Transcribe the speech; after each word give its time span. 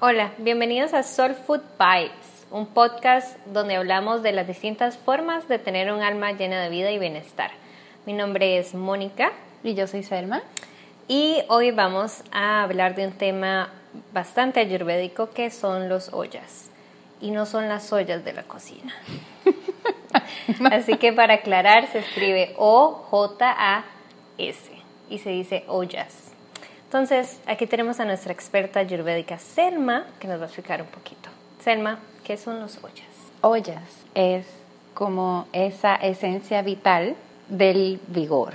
Hola, 0.00 0.30
bienvenidos 0.38 0.94
a 0.94 1.02
Soul 1.02 1.34
Food 1.34 1.62
Vibes, 1.76 2.46
un 2.52 2.66
podcast 2.66 3.36
donde 3.46 3.74
hablamos 3.74 4.22
de 4.22 4.30
las 4.30 4.46
distintas 4.46 4.96
formas 4.96 5.48
de 5.48 5.58
tener 5.58 5.92
un 5.92 6.02
alma 6.02 6.30
llena 6.30 6.62
de 6.62 6.68
vida 6.68 6.92
y 6.92 7.00
bienestar. 7.00 7.50
Mi 8.06 8.12
nombre 8.12 8.58
es 8.58 8.76
Mónica. 8.76 9.32
Y 9.64 9.74
yo 9.74 9.88
soy 9.88 10.04
Selma. 10.04 10.42
Y 11.08 11.42
hoy 11.48 11.72
vamos 11.72 12.22
a 12.30 12.62
hablar 12.62 12.94
de 12.94 13.08
un 13.08 13.12
tema 13.12 13.70
bastante 14.12 14.60
ayurvédico 14.60 15.30
que 15.30 15.50
son 15.50 15.88
los 15.88 16.12
ollas. 16.12 16.70
Y 17.20 17.32
no 17.32 17.44
son 17.44 17.68
las 17.68 17.92
ollas 17.92 18.24
de 18.24 18.34
la 18.34 18.44
cocina. 18.44 18.94
Así 20.70 20.96
que 20.98 21.12
para 21.12 21.34
aclarar 21.34 21.88
se 21.88 21.98
escribe 21.98 22.54
O-J-A-S 22.56 23.90
y 25.10 25.18
se 25.18 25.30
dice 25.30 25.64
ollas. 25.66 26.37
Entonces, 26.88 27.38
aquí 27.44 27.66
tenemos 27.66 28.00
a 28.00 28.06
nuestra 28.06 28.32
experta 28.32 28.80
ayurvédica 28.80 29.36
Selma, 29.36 30.06
que 30.18 30.26
nos 30.26 30.38
va 30.38 30.44
a 30.44 30.46
explicar 30.46 30.80
un 30.80 30.88
poquito. 30.88 31.28
Selma, 31.62 31.98
¿qué 32.24 32.38
son 32.38 32.60
los 32.60 32.82
ollas? 32.82 33.04
Ollas 33.42 34.06
es 34.14 34.46
como 34.94 35.46
esa 35.52 35.96
esencia 35.96 36.62
vital 36.62 37.14
del 37.50 38.00
vigor 38.08 38.54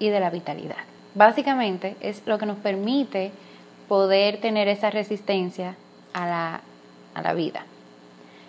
y 0.00 0.08
de 0.08 0.18
la 0.18 0.30
vitalidad. 0.30 0.78
Básicamente 1.14 1.94
es 2.00 2.26
lo 2.26 2.38
que 2.38 2.46
nos 2.46 2.58
permite 2.58 3.30
poder 3.86 4.40
tener 4.40 4.66
esa 4.66 4.90
resistencia 4.90 5.76
a 6.12 6.26
la, 6.26 6.60
a 7.14 7.22
la 7.22 7.34
vida. 7.34 7.66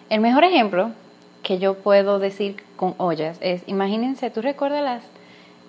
El 0.10 0.20
mejor 0.20 0.46
ejemplo 0.46 0.94
que 1.44 1.60
yo 1.60 1.76
puedo 1.76 2.18
decir 2.18 2.64
con 2.76 2.96
ollas 2.98 3.38
es, 3.42 3.62
imagínense, 3.68 4.32
¿tú 4.32 4.42
recuerdas 4.42 4.84
las 4.84 5.04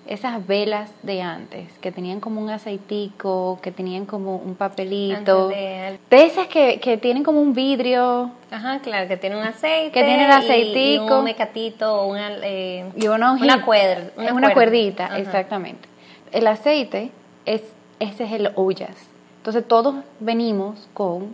esas 0.07 0.45
velas 0.45 0.91
de 1.03 1.21
antes, 1.21 1.71
que 1.79 1.91
tenían 1.91 2.19
como 2.19 2.41
un 2.41 2.49
aceitico, 2.49 3.59
que 3.61 3.71
tenían 3.71 4.05
como 4.05 4.37
un 4.37 4.55
papelito. 4.55 5.49
De, 5.49 5.99
esas 6.09 6.47
que, 6.47 6.79
que, 6.79 6.97
tienen 6.97 7.23
como 7.23 7.41
un 7.41 7.53
vidrio. 7.53 8.31
Ajá, 8.49 8.79
claro, 8.79 9.07
que 9.07 9.17
tienen 9.17 9.39
un 9.39 9.45
aceite. 9.45 9.91
Que 9.91 10.03
tienen 10.03 10.25
el 10.25 10.31
aceitico. 10.31 11.05
Y, 11.05 11.17
un 11.19 11.23
mecatito, 11.23 12.05
una, 12.05 12.31
eh, 12.43 12.89
y 12.95 13.07
una, 13.07 13.33
una, 13.33 13.65
cuerda, 13.65 14.11
una, 14.15 14.53
cuerdita, 14.53 15.17
exactamente. 15.17 15.87
El 16.31 16.47
aceite, 16.47 17.11
es, 17.45 17.61
ese 17.99 18.23
es 18.25 18.31
el 18.31 18.51
ollas. 18.55 18.95
Entonces 19.37 19.67
todos 19.67 19.95
venimos 20.19 20.89
con 20.93 21.33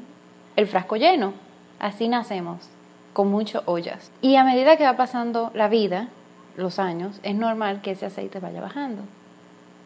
el 0.56 0.68
frasco 0.68 0.96
lleno. 0.98 1.34
Así 1.80 2.08
nacemos, 2.08 2.70
con 3.12 3.30
muchas 3.30 3.64
ollas. 3.66 4.12
Y 4.22 4.36
a 4.36 4.44
medida 4.44 4.78
que 4.78 4.84
va 4.84 4.96
pasando 4.96 5.52
la 5.54 5.68
vida, 5.68 6.08
los 6.56 6.80
años, 6.80 7.20
es 7.24 7.36
normal 7.36 7.82
que 7.82 7.92
ese 7.92 8.06
aceite 8.06 8.40
vaya 8.40 8.62
bajando. 8.62 9.04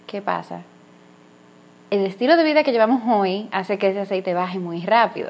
¿Qué 0.06 0.22
pasa? 0.22 0.62
El 1.90 2.06
estilo 2.06 2.36
de 2.36 2.44
vida 2.44 2.64
que 2.64 2.72
llevamos 2.72 3.02
hoy 3.06 3.48
hace 3.52 3.78
que 3.78 3.90
ese 3.90 4.02
aceite 4.02 4.34
baje 4.34 4.60
muy 4.60 4.82
rápido. 4.82 5.30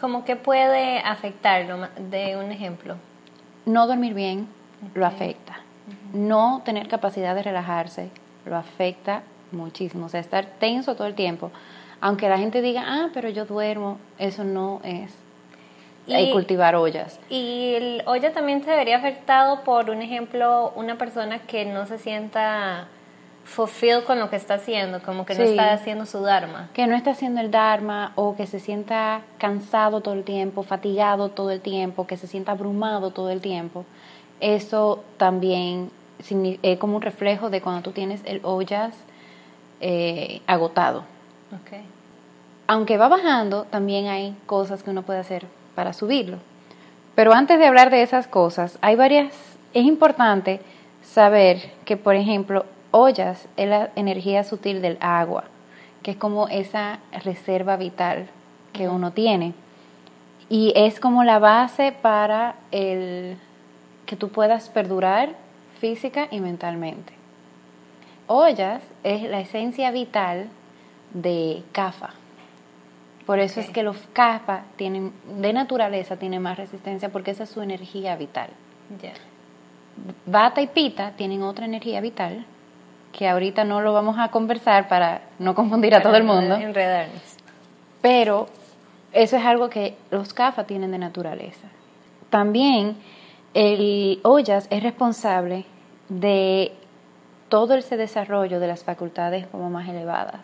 ¿Cómo 0.00 0.24
que 0.24 0.36
puede 0.36 0.98
afectarlo? 0.98 1.88
De 2.10 2.36
un 2.36 2.52
ejemplo. 2.52 2.96
No 3.64 3.86
dormir 3.86 4.14
bien 4.14 4.48
lo 4.94 5.06
afecta. 5.06 5.60
No 6.12 6.62
tener 6.64 6.88
capacidad 6.88 7.34
de 7.34 7.42
relajarse 7.42 8.10
lo 8.44 8.56
afecta 8.56 9.22
muchísimo. 9.52 10.06
O 10.06 10.08
sea, 10.08 10.20
estar 10.20 10.44
tenso 10.58 10.94
todo 10.94 11.06
el 11.06 11.14
tiempo. 11.14 11.50
Aunque 12.00 12.28
la 12.28 12.38
gente 12.38 12.60
diga, 12.60 12.82
ah, 12.86 13.10
pero 13.14 13.28
yo 13.28 13.46
duermo, 13.46 13.98
eso 14.18 14.42
no 14.44 14.80
es 14.82 15.14
y, 16.06 16.32
cultivar 16.32 16.74
ollas. 16.74 17.18
Y 17.28 17.74
el 17.74 18.02
olla 18.06 18.32
también 18.32 18.64
se 18.64 18.70
vería 18.70 18.96
afectado 18.96 19.62
por, 19.62 19.90
un 19.90 20.02
ejemplo, 20.02 20.72
una 20.74 20.96
persona 20.96 21.38
que 21.40 21.64
no 21.64 21.86
se 21.86 21.98
sienta 21.98 22.88
fulfilled 23.44 24.04
con 24.04 24.18
lo 24.18 24.30
que 24.30 24.36
está 24.36 24.54
haciendo, 24.54 25.02
como 25.02 25.26
que 25.26 25.34
no 25.34 25.42
está 25.42 25.72
haciendo 25.72 26.06
su 26.06 26.20
dharma. 26.20 26.68
Que 26.74 26.86
no 26.86 26.96
está 26.96 27.10
haciendo 27.12 27.40
el 27.40 27.50
dharma 27.50 28.12
o 28.14 28.36
que 28.36 28.46
se 28.46 28.60
sienta 28.60 29.22
cansado 29.38 30.00
todo 30.00 30.14
el 30.14 30.24
tiempo, 30.24 30.62
fatigado 30.62 31.28
todo 31.28 31.50
el 31.50 31.60
tiempo, 31.60 32.06
que 32.06 32.16
se 32.16 32.26
sienta 32.26 32.52
abrumado 32.52 33.10
todo 33.10 33.30
el 33.30 33.40
tiempo. 33.40 33.84
Eso 34.40 35.02
también 35.16 35.90
es 36.62 36.78
como 36.78 36.96
un 36.96 37.02
reflejo 37.02 37.50
de 37.50 37.60
cuando 37.60 37.82
tú 37.82 37.92
tienes 37.92 38.22
el 38.24 38.40
ollas 38.44 38.94
eh, 39.80 40.40
agotado. 40.46 41.04
Okay. 41.64 41.84
Aunque 42.66 42.96
va 42.96 43.08
bajando, 43.08 43.64
también 43.64 44.06
hay 44.06 44.36
cosas 44.46 44.82
que 44.82 44.90
uno 44.90 45.02
puede 45.02 45.18
hacer 45.18 45.46
para 45.74 45.92
subirlo. 45.92 46.38
Pero 47.14 47.32
antes 47.32 47.58
de 47.58 47.66
hablar 47.66 47.90
de 47.90 48.02
esas 48.02 48.26
cosas, 48.26 48.78
hay 48.80 48.96
varias, 48.96 49.34
es 49.74 49.84
importante 49.84 50.60
saber 51.02 51.72
que, 51.84 51.96
por 51.96 52.14
ejemplo, 52.14 52.64
ollas 52.90 53.48
es 53.56 53.68
la 53.68 53.90
energía 53.96 54.44
sutil 54.44 54.80
del 54.80 54.98
agua, 55.00 55.44
que 56.02 56.12
es 56.12 56.16
como 56.16 56.48
esa 56.48 57.00
reserva 57.24 57.76
vital 57.76 58.28
que 58.72 58.88
uno 58.88 59.12
tiene. 59.12 59.54
Y 60.48 60.72
es 60.76 61.00
como 61.00 61.24
la 61.24 61.38
base 61.38 61.92
para 61.92 62.56
el 62.70 63.36
que 64.06 64.16
tú 64.16 64.28
puedas 64.28 64.68
perdurar 64.68 65.30
física 65.80 66.28
y 66.30 66.40
mentalmente. 66.40 67.12
Ollas 68.26 68.82
es 69.02 69.22
la 69.22 69.40
esencia 69.40 69.90
vital 69.90 70.48
de 71.12 71.62
Kafa, 71.72 72.10
por 73.26 73.38
eso 73.38 73.60
es 73.60 73.70
que 73.70 73.82
los 73.82 73.96
capas 74.12 74.62
tienen, 74.76 75.12
de 75.40 75.52
naturaleza 75.52 76.16
tienen 76.16 76.42
más 76.42 76.56
resistencia 76.56 77.10
porque 77.10 77.30
esa 77.30 77.44
es 77.44 77.50
su 77.50 77.62
energía 77.62 78.16
vital. 78.16 78.50
Bata 80.26 80.60
y 80.60 80.66
pita 80.66 81.12
tienen 81.12 81.42
otra 81.42 81.64
energía 81.64 82.00
vital 82.00 82.44
que 83.12 83.28
ahorita 83.28 83.64
no 83.64 83.80
lo 83.80 83.92
vamos 83.92 84.16
a 84.18 84.28
conversar 84.28 84.88
para 84.88 85.22
no 85.38 85.54
confundir 85.54 85.94
a 85.94 86.02
todo 86.02 86.16
el 86.16 86.24
mundo. 86.24 86.56
Enredarnos. 86.56 87.36
Pero 88.00 88.48
eso 89.12 89.36
es 89.36 89.44
algo 89.44 89.68
que 89.68 89.96
los 90.10 90.32
CAFA 90.32 90.64
tienen 90.64 90.90
de 90.90 90.98
naturaleza. 90.98 91.68
También 92.30 92.96
el 93.54 94.20
ollas 94.24 94.66
es 94.70 94.82
responsable 94.82 95.66
de 96.08 96.72
todo 97.48 97.74
ese 97.74 97.98
desarrollo 97.98 98.60
de 98.60 98.66
las 98.66 98.82
facultades 98.82 99.46
como 99.46 99.68
más 99.68 99.88
elevadas, 99.88 100.40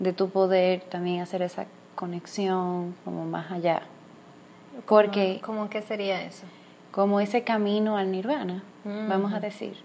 de 0.00 0.12
tu 0.12 0.30
poder 0.30 0.80
también 0.80 1.20
hacer 1.20 1.42
esa 1.42 1.66
conexión, 1.94 2.96
como 3.04 3.24
más 3.26 3.52
allá. 3.52 3.82
Porque, 4.86 5.40
¿Cómo 5.44 5.70
qué 5.70 5.82
sería 5.82 6.22
eso? 6.22 6.44
Como 6.90 7.20
ese 7.20 7.44
camino 7.44 7.96
al 7.96 8.10
nirvana, 8.10 8.64
vamos 8.84 9.32
a 9.32 9.38
decir. 9.38 9.76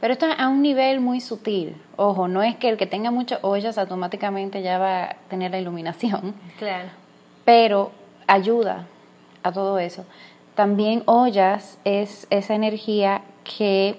Pero 0.00 0.12
esto 0.12 0.26
es 0.26 0.38
a 0.38 0.48
un 0.48 0.62
nivel 0.62 1.00
muy 1.00 1.20
sutil. 1.20 1.76
Ojo, 1.96 2.28
no 2.28 2.42
es 2.42 2.56
que 2.56 2.68
el 2.68 2.76
que 2.76 2.86
tenga 2.86 3.10
muchas 3.10 3.40
ollas 3.42 3.76
automáticamente 3.76 4.62
ya 4.62 4.78
va 4.78 5.04
a 5.04 5.16
tener 5.28 5.50
la 5.50 5.58
iluminación. 5.58 6.34
Claro. 6.58 6.88
Pero 7.44 7.90
ayuda 8.26 8.86
a 9.42 9.52
todo 9.52 9.78
eso. 9.78 10.06
También 10.54 11.02
ollas 11.06 11.78
es 11.84 12.26
esa 12.30 12.54
energía 12.54 13.22
que 13.42 13.98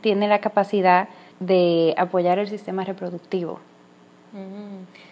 tiene 0.00 0.28
la 0.28 0.40
capacidad 0.40 1.08
de 1.40 1.94
apoyar 1.98 2.38
el 2.38 2.48
sistema 2.48 2.84
reproductivo. 2.84 3.60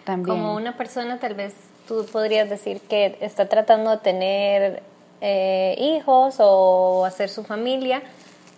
También. 0.05 0.37
Como 0.37 0.55
una 0.55 0.77
persona 0.77 1.19
tal 1.19 1.33
vez 1.33 1.53
tú 1.87 2.05
podrías 2.11 2.49
decir 2.49 2.79
que 2.81 3.17
está 3.21 3.49
tratando 3.49 3.91
de 3.91 3.97
tener 3.97 4.83
eh, 5.21 5.75
hijos 5.79 6.35
o 6.39 7.05
hacer 7.05 7.29
su 7.29 7.43
familia 7.43 8.01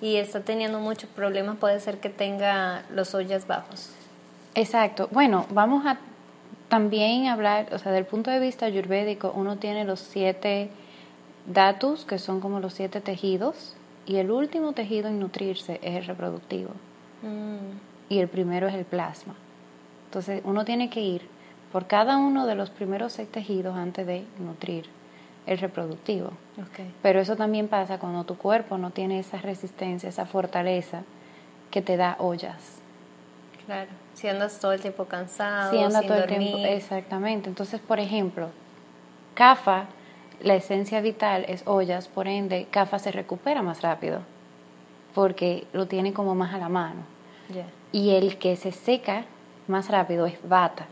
y 0.01 0.17
está 0.17 0.41
teniendo 0.41 0.79
muchos 0.79 1.09
problemas, 1.09 1.57
puede 1.57 1.79
ser 1.79 1.99
que 1.99 2.09
tenga 2.09 2.83
los 2.93 3.15
ollas 3.15 3.47
bajos. 3.47 3.89
Exacto. 4.53 5.07
Bueno, 5.11 5.45
vamos 5.49 5.85
a 5.85 5.97
también 6.69 7.27
hablar, 7.27 7.67
o 7.73 7.79
sea, 7.79 7.91
del 7.91 8.05
punto 8.05 8.29
de 8.29 8.39
vista 8.39 8.65
ayurvédico, 8.65 9.31
uno 9.35 9.57
tiene 9.57 9.85
los 9.85 9.99
siete 9.99 10.69
datos, 11.45 12.05
que 12.05 12.19
son 12.19 12.41
como 12.41 12.59
los 12.59 12.73
siete 12.73 12.99
tejidos, 13.01 13.75
y 14.05 14.17
el 14.17 14.31
último 14.31 14.73
tejido 14.73 15.07
en 15.07 15.19
nutrirse 15.19 15.79
es 15.81 15.95
el 15.95 16.05
reproductivo. 16.05 16.71
Mm. 17.21 17.77
Y 18.09 18.19
el 18.19 18.27
primero 18.27 18.67
es 18.67 18.73
el 18.73 18.85
plasma. 18.85 19.35
Entonces, 20.05 20.41
uno 20.45 20.65
tiene 20.65 20.89
que 20.89 21.01
ir 21.01 21.37
por 21.71 21.87
cada 21.87 22.17
uno 22.17 22.45
de 22.45 22.55
los 22.55 22.69
primeros 22.69 23.13
seis 23.13 23.29
tejidos 23.29 23.75
antes 23.75 24.07
de 24.07 24.25
nutrir 24.39 24.85
el 25.45 25.57
reproductivo. 25.57 26.31
Pero 27.01 27.19
eso 27.19 27.35
también 27.35 27.67
pasa 27.67 27.99
cuando 27.99 28.23
tu 28.23 28.37
cuerpo 28.37 28.77
no 28.77 28.91
tiene 28.91 29.19
esa 29.19 29.37
resistencia, 29.37 30.09
esa 30.09 30.25
fortaleza 30.25 31.03
que 31.71 31.81
te 31.81 31.97
da 31.97 32.15
ollas. 32.19 32.79
Claro, 33.65 33.89
si 34.13 34.27
andas 34.27 34.59
todo 34.59 34.73
el 34.73 34.81
tiempo 34.81 35.05
cansado, 35.05 35.71
si 35.71 35.83
andas 35.83 36.05
todo 36.05 36.17
el 36.17 36.27
tiempo, 36.27 36.57
exactamente. 36.59 37.49
Entonces, 37.49 37.81
por 37.81 37.99
ejemplo, 37.99 38.49
CAFA, 39.35 39.85
la 40.41 40.55
esencia 40.55 41.01
vital 41.01 41.45
es 41.47 41.63
ollas, 41.65 42.07
por 42.07 42.27
ende, 42.27 42.67
CAFA 42.71 42.99
se 42.99 43.11
recupera 43.11 43.61
más 43.61 43.81
rápido 43.81 44.21
porque 45.13 45.65
lo 45.73 45.87
tiene 45.87 46.13
como 46.13 46.35
más 46.35 46.53
a 46.53 46.57
la 46.57 46.69
mano. 46.69 47.01
Y 47.91 48.11
el 48.11 48.37
que 48.37 48.55
se 48.55 48.71
seca 48.71 49.23
más 49.67 49.89
rápido 49.89 50.25
es 50.27 50.37
bata 50.47 50.85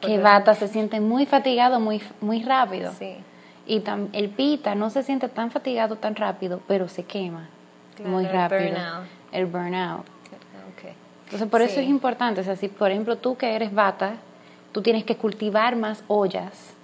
que 0.00 0.18
bata 0.18 0.54
se 0.54 0.68
siente 0.68 1.00
muy 1.00 1.26
fatigado 1.26 1.80
muy, 1.80 2.02
muy 2.20 2.42
rápido. 2.42 2.92
Sí. 2.98 3.16
Y 3.66 3.82
el 4.12 4.28
pita 4.30 4.74
no 4.74 4.90
se 4.90 5.02
siente 5.02 5.28
tan 5.28 5.50
fatigado 5.50 5.96
tan 5.96 6.14
rápido, 6.14 6.60
pero 6.68 6.88
se 6.88 7.04
quema 7.04 7.48
muy 8.04 8.26
rápido. 8.26 8.60
El 8.60 8.74
burnout. 8.74 9.06
El 9.32 9.46
burnout. 9.46 10.16
Entonces, 11.26 11.48
por 11.48 11.60
eso 11.60 11.80
es 11.80 11.88
importante. 11.88 12.40
O 12.40 12.44
sea, 12.44 12.56
si 12.56 12.68
por 12.68 12.90
ejemplo 12.90 13.16
tú 13.16 13.36
que 13.36 13.54
eres 13.54 13.74
bata, 13.74 14.14
tú 14.72 14.80
tienes 14.82 15.04
que 15.04 15.16
cultivar 15.16 15.74
más 15.74 16.04
ollas, 16.06 16.74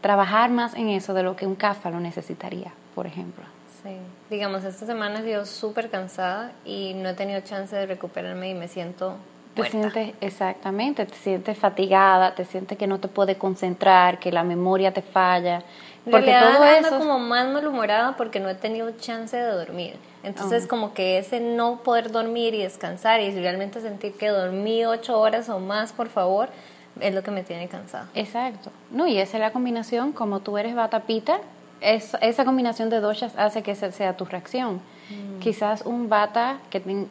trabajar 0.00 0.50
más 0.50 0.74
en 0.74 0.88
eso 0.88 1.12
de 1.12 1.22
lo 1.22 1.36
que 1.36 1.46
un 1.46 1.56
CAFA 1.56 1.90
lo 1.90 2.00
necesitaría, 2.00 2.72
por 2.94 3.06
ejemplo. 3.06 3.44
Sí, 3.82 3.96
digamos, 4.30 4.64
esta 4.64 4.86
semana 4.86 5.20
he 5.20 5.24
sido 5.24 5.44
súper 5.44 5.90
cansada 5.90 6.52
y 6.64 6.94
no 6.94 7.10
he 7.10 7.14
tenido 7.14 7.40
chance 7.40 7.76
de 7.76 7.86
recuperarme 7.86 8.50
y 8.50 8.54
me 8.54 8.68
siento 8.68 9.16
te 9.64 9.70
sientes, 9.70 10.14
exactamente, 10.20 11.06
te 11.06 11.14
sientes 11.14 11.58
fatigada, 11.58 12.34
te 12.34 12.44
sientes 12.44 12.76
que 12.78 12.86
no 12.86 13.00
te 13.00 13.08
puedes 13.08 13.36
concentrar, 13.36 14.18
que 14.18 14.30
la 14.30 14.44
memoria 14.44 14.92
te 14.92 15.02
falla. 15.02 15.62
porque 16.10 16.34
todo 16.38 16.64
eso. 16.64 16.98
como 16.98 17.18
más 17.18 17.48
malhumorada 17.48 18.16
porque 18.16 18.40
no 18.40 18.48
he 18.48 18.54
tenido 18.54 18.90
chance 18.92 19.36
de 19.36 19.50
dormir. 19.50 19.96
Entonces, 20.22 20.64
ah. 20.64 20.68
como 20.68 20.94
que 20.94 21.18
ese 21.18 21.40
no 21.40 21.82
poder 21.82 22.10
dormir 22.10 22.54
y 22.54 22.62
descansar 22.62 23.20
y 23.20 23.30
realmente 23.30 23.80
sentir 23.80 24.12
que 24.14 24.28
dormí 24.28 24.84
ocho 24.84 25.18
horas 25.18 25.48
o 25.48 25.58
más, 25.58 25.92
por 25.92 26.08
favor, 26.08 26.48
es 27.00 27.14
lo 27.14 27.22
que 27.22 27.30
me 27.30 27.42
tiene 27.42 27.68
cansada. 27.68 28.08
Exacto. 28.14 28.70
No, 28.90 29.06
y 29.06 29.18
esa 29.18 29.36
es 29.36 29.40
la 29.40 29.52
combinación, 29.52 30.12
como 30.12 30.40
tú 30.40 30.58
eres 30.58 30.74
batapita, 30.74 31.40
es, 31.80 32.16
esa 32.20 32.44
combinación 32.44 32.90
de 32.90 33.00
doshas 33.00 33.34
hace 33.36 33.62
que 33.62 33.72
esa 33.72 33.92
sea 33.92 34.16
tu 34.16 34.24
reacción. 34.24 34.80
Mm. 35.10 35.38
Quizás 35.40 35.82
un 35.82 36.08
bata 36.08 36.58
que 36.70 37.06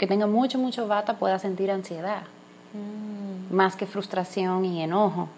que 0.00 0.06
tenga 0.06 0.26
mucho, 0.26 0.58
mucho 0.58 0.88
bata 0.88 1.18
pueda 1.18 1.38
sentir 1.38 1.70
ansiedad, 1.70 2.22
mm. 2.72 3.54
más 3.54 3.76
que 3.76 3.84
frustración 3.84 4.64
y 4.64 4.82
enojo. 4.82 5.28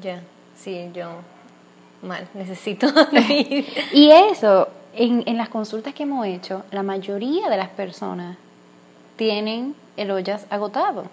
Ya, 0.00 0.22
sí, 0.56 0.88
yo 0.94 1.08
mal, 2.02 2.28
necesito. 2.32 2.86
y 3.92 4.10
eso, 4.12 4.68
en, 4.94 5.24
en 5.26 5.36
las 5.36 5.48
consultas 5.48 5.94
que 5.94 6.04
hemos 6.04 6.24
hecho, 6.26 6.62
la 6.70 6.84
mayoría 6.84 7.50
de 7.50 7.56
las 7.56 7.70
personas 7.70 8.36
tienen 9.16 9.74
el 9.96 10.12
ollas 10.12 10.46
agotado. 10.48 11.06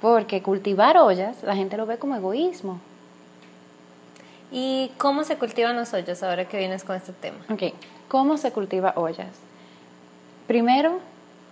Porque 0.00 0.42
cultivar 0.42 0.98
ollas, 0.98 1.44
la 1.44 1.54
gente 1.54 1.76
lo 1.76 1.86
ve 1.86 1.96
como 1.96 2.16
egoísmo. 2.16 2.80
¿Y 4.50 4.90
cómo 4.98 5.22
se 5.22 5.36
cultivan 5.36 5.76
los 5.76 5.94
ollas 5.94 6.24
ahora 6.24 6.48
que 6.48 6.58
vienes 6.58 6.82
con 6.82 6.96
este 6.96 7.12
tema? 7.12 7.38
Ok, 7.48 7.72
¿cómo 8.08 8.36
se 8.36 8.50
cultiva 8.50 8.94
ollas? 8.96 9.38
Primero, 10.48 10.98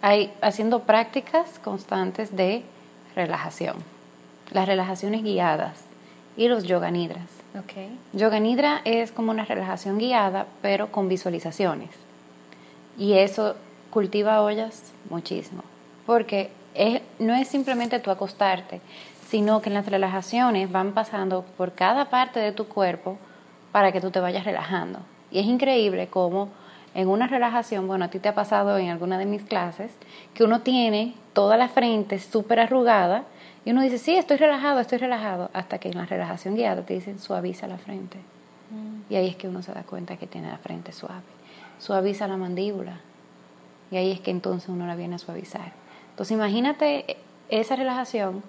hay, 0.04 0.30
haciendo 0.42 0.80
prácticas 0.80 1.58
constantes 1.60 2.36
de 2.36 2.62
relajación, 3.16 3.76
las 4.52 4.68
relajaciones 4.68 5.22
guiadas 5.22 5.82
y 6.36 6.48
los 6.48 6.64
yoga 6.64 6.90
nidras. 6.90 7.24
Okay. 7.64 7.98
Yoga 8.12 8.38
nidra 8.38 8.82
es 8.84 9.12
como 9.12 9.30
una 9.30 9.46
relajación 9.46 9.96
guiada, 9.96 10.46
pero 10.60 10.92
con 10.92 11.08
visualizaciones. 11.08 11.88
Y 12.98 13.14
eso 13.14 13.56
cultiva 13.88 14.42
ollas 14.42 14.92
muchísimo, 15.08 15.62
porque 16.04 16.50
no 17.18 17.34
es 17.34 17.48
simplemente 17.48 17.98
tu 17.98 18.10
acostarte, 18.10 18.82
sino 19.30 19.62
que 19.62 19.70
en 19.70 19.74
las 19.74 19.86
relajaciones 19.86 20.70
van 20.70 20.92
pasando 20.92 21.46
por 21.56 21.72
cada 21.72 22.10
parte 22.10 22.40
de 22.40 22.52
tu 22.52 22.66
cuerpo 22.66 23.16
para 23.72 23.90
que 23.90 24.02
tú 24.02 24.10
te 24.10 24.20
vayas 24.20 24.44
relajando. 24.44 24.98
Y 25.30 25.38
es 25.38 25.46
increíble 25.46 26.08
cómo 26.08 26.50
en 26.94 27.08
una 27.08 27.26
relajación, 27.26 27.86
bueno, 27.86 28.04
a 28.04 28.08
ti 28.08 28.18
te 28.20 28.28
ha 28.28 28.34
pasado 28.34 28.78
en 28.78 28.88
alguna 28.88 29.18
de 29.18 29.26
mis 29.26 29.42
clases, 29.42 29.92
que 30.32 30.44
uno 30.44 30.60
tiene 30.60 31.14
toda 31.32 31.56
la 31.56 31.68
frente 31.68 32.18
súper 32.20 32.60
arrugada 32.60 33.24
y 33.64 33.70
uno 33.70 33.82
dice, 33.82 33.98
sí, 33.98 34.14
estoy 34.14 34.36
relajado, 34.36 34.78
estoy 34.80 34.98
relajado, 34.98 35.50
hasta 35.52 35.78
que 35.78 35.88
en 35.88 35.96
la 35.96 36.06
relajación 36.06 36.54
guiada 36.54 36.82
te 36.82 36.94
dicen, 36.94 37.18
suaviza 37.18 37.66
la 37.66 37.78
frente. 37.78 38.18
Mm. 38.70 39.12
Y 39.12 39.16
ahí 39.16 39.28
es 39.28 39.36
que 39.36 39.48
uno 39.48 39.62
se 39.62 39.72
da 39.72 39.82
cuenta 39.82 40.16
que 40.16 40.26
tiene 40.26 40.48
la 40.48 40.58
frente 40.58 40.92
suave. 40.92 41.22
Suaviza 41.78 42.28
la 42.28 42.36
mandíbula. 42.36 43.00
Y 43.90 43.96
ahí 43.96 44.12
es 44.12 44.20
que 44.20 44.30
entonces 44.30 44.68
uno 44.68 44.86
la 44.86 44.96
viene 44.96 45.16
a 45.16 45.18
suavizar. 45.18 45.72
Entonces 46.10 46.36
imagínate 46.36 47.16
esa 47.48 47.74
relajación 47.76 48.42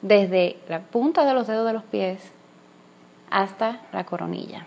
desde 0.00 0.58
la 0.68 0.80
punta 0.80 1.24
de 1.24 1.34
los 1.34 1.46
dedos 1.46 1.66
de 1.66 1.72
los 1.72 1.84
pies 1.84 2.32
hasta 3.30 3.80
la 3.92 4.04
coronilla. 4.04 4.66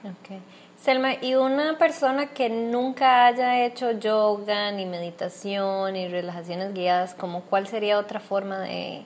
Okay. 0.00 0.40
Selma, 0.80 1.12
¿y 1.20 1.34
una 1.34 1.76
persona 1.76 2.28
que 2.28 2.48
nunca 2.48 3.26
haya 3.26 3.66
hecho 3.66 3.90
yoga, 3.92 4.72
ni 4.72 4.86
meditación, 4.86 5.92
ni 5.92 6.08
relajaciones 6.08 6.72
guiadas, 6.72 7.12
como 7.12 7.42
cuál 7.42 7.66
sería 7.66 7.98
otra 7.98 8.18
forma 8.18 8.60
de... 8.60 9.04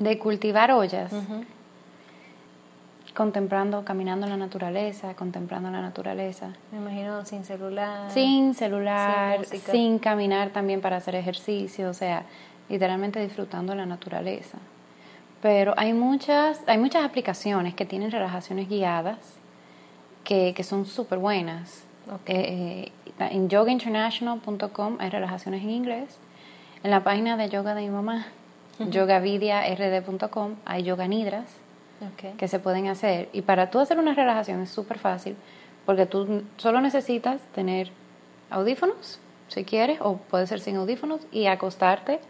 De 0.00 0.18
cultivar 0.18 0.72
ollas. 0.72 1.12
Contemplando, 3.14 3.84
caminando 3.84 4.26
en 4.26 4.30
la 4.30 4.36
naturaleza, 4.36 5.14
contemplando 5.14 5.70
la 5.70 5.80
naturaleza. 5.80 6.54
Me 6.72 6.78
imagino 6.78 7.24
sin 7.26 7.44
celular. 7.44 8.10
Sin 8.10 8.54
celular, 8.54 9.44
sin, 9.44 9.60
sin 9.60 9.98
caminar 10.00 10.50
también 10.50 10.80
para 10.80 10.96
hacer 10.96 11.14
ejercicio, 11.14 11.90
o 11.90 11.94
sea, 11.94 12.24
literalmente 12.68 13.20
disfrutando 13.20 13.76
la 13.76 13.86
naturaleza. 13.86 14.58
Pero 15.40 15.74
hay 15.76 15.92
muchas, 15.92 16.60
hay 16.66 16.78
muchas 16.78 17.04
aplicaciones 17.04 17.74
que 17.74 17.84
tienen 17.84 18.10
relajaciones 18.10 18.68
guiadas 18.68 19.38
que, 20.24 20.54
que 20.54 20.62
son 20.62 20.86
súper 20.86 21.18
buenas. 21.18 21.84
Eh, 22.26 22.90
eh, 23.18 23.28
en 23.30 23.48
yogainternational.com 23.48 24.96
hay 24.98 25.10
relajaciones 25.10 25.62
en 25.62 25.70
inglés. 25.70 26.18
En 26.82 26.90
la 26.90 27.04
página 27.04 27.36
de 27.36 27.48
yoga 27.48 27.74
de 27.74 27.82
mi 27.82 27.90
mamá, 27.90 28.26
yogavidiard.com, 28.78 30.56
hay 30.64 30.82
yoga 30.82 31.06
nidras 31.06 31.44
que 32.36 32.48
se 32.48 32.58
pueden 32.58 32.88
hacer. 32.88 33.28
Y 33.32 33.42
para 33.42 33.70
tú 33.70 33.78
hacer 33.78 33.98
una 33.98 34.14
relajación 34.14 34.60
es 34.60 34.70
súper 34.70 34.98
fácil 34.98 35.36
porque 35.86 36.06
tú 36.06 36.44
solo 36.56 36.80
necesitas 36.80 37.40
tener 37.54 37.90
audífonos, 38.50 39.18
si 39.48 39.64
quieres, 39.64 40.00
o 40.00 40.16
puede 40.16 40.46
ser 40.46 40.60
sin 40.60 40.76
audífonos, 40.76 41.20
y 41.32 41.46
acostarte 41.46 42.20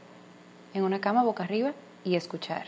en 0.75 0.85
una 0.85 1.01
cama 1.01 1.23
boca 1.23 1.45
arriba 1.45 1.73
y 2.05 2.17
escuchar. 2.17 2.67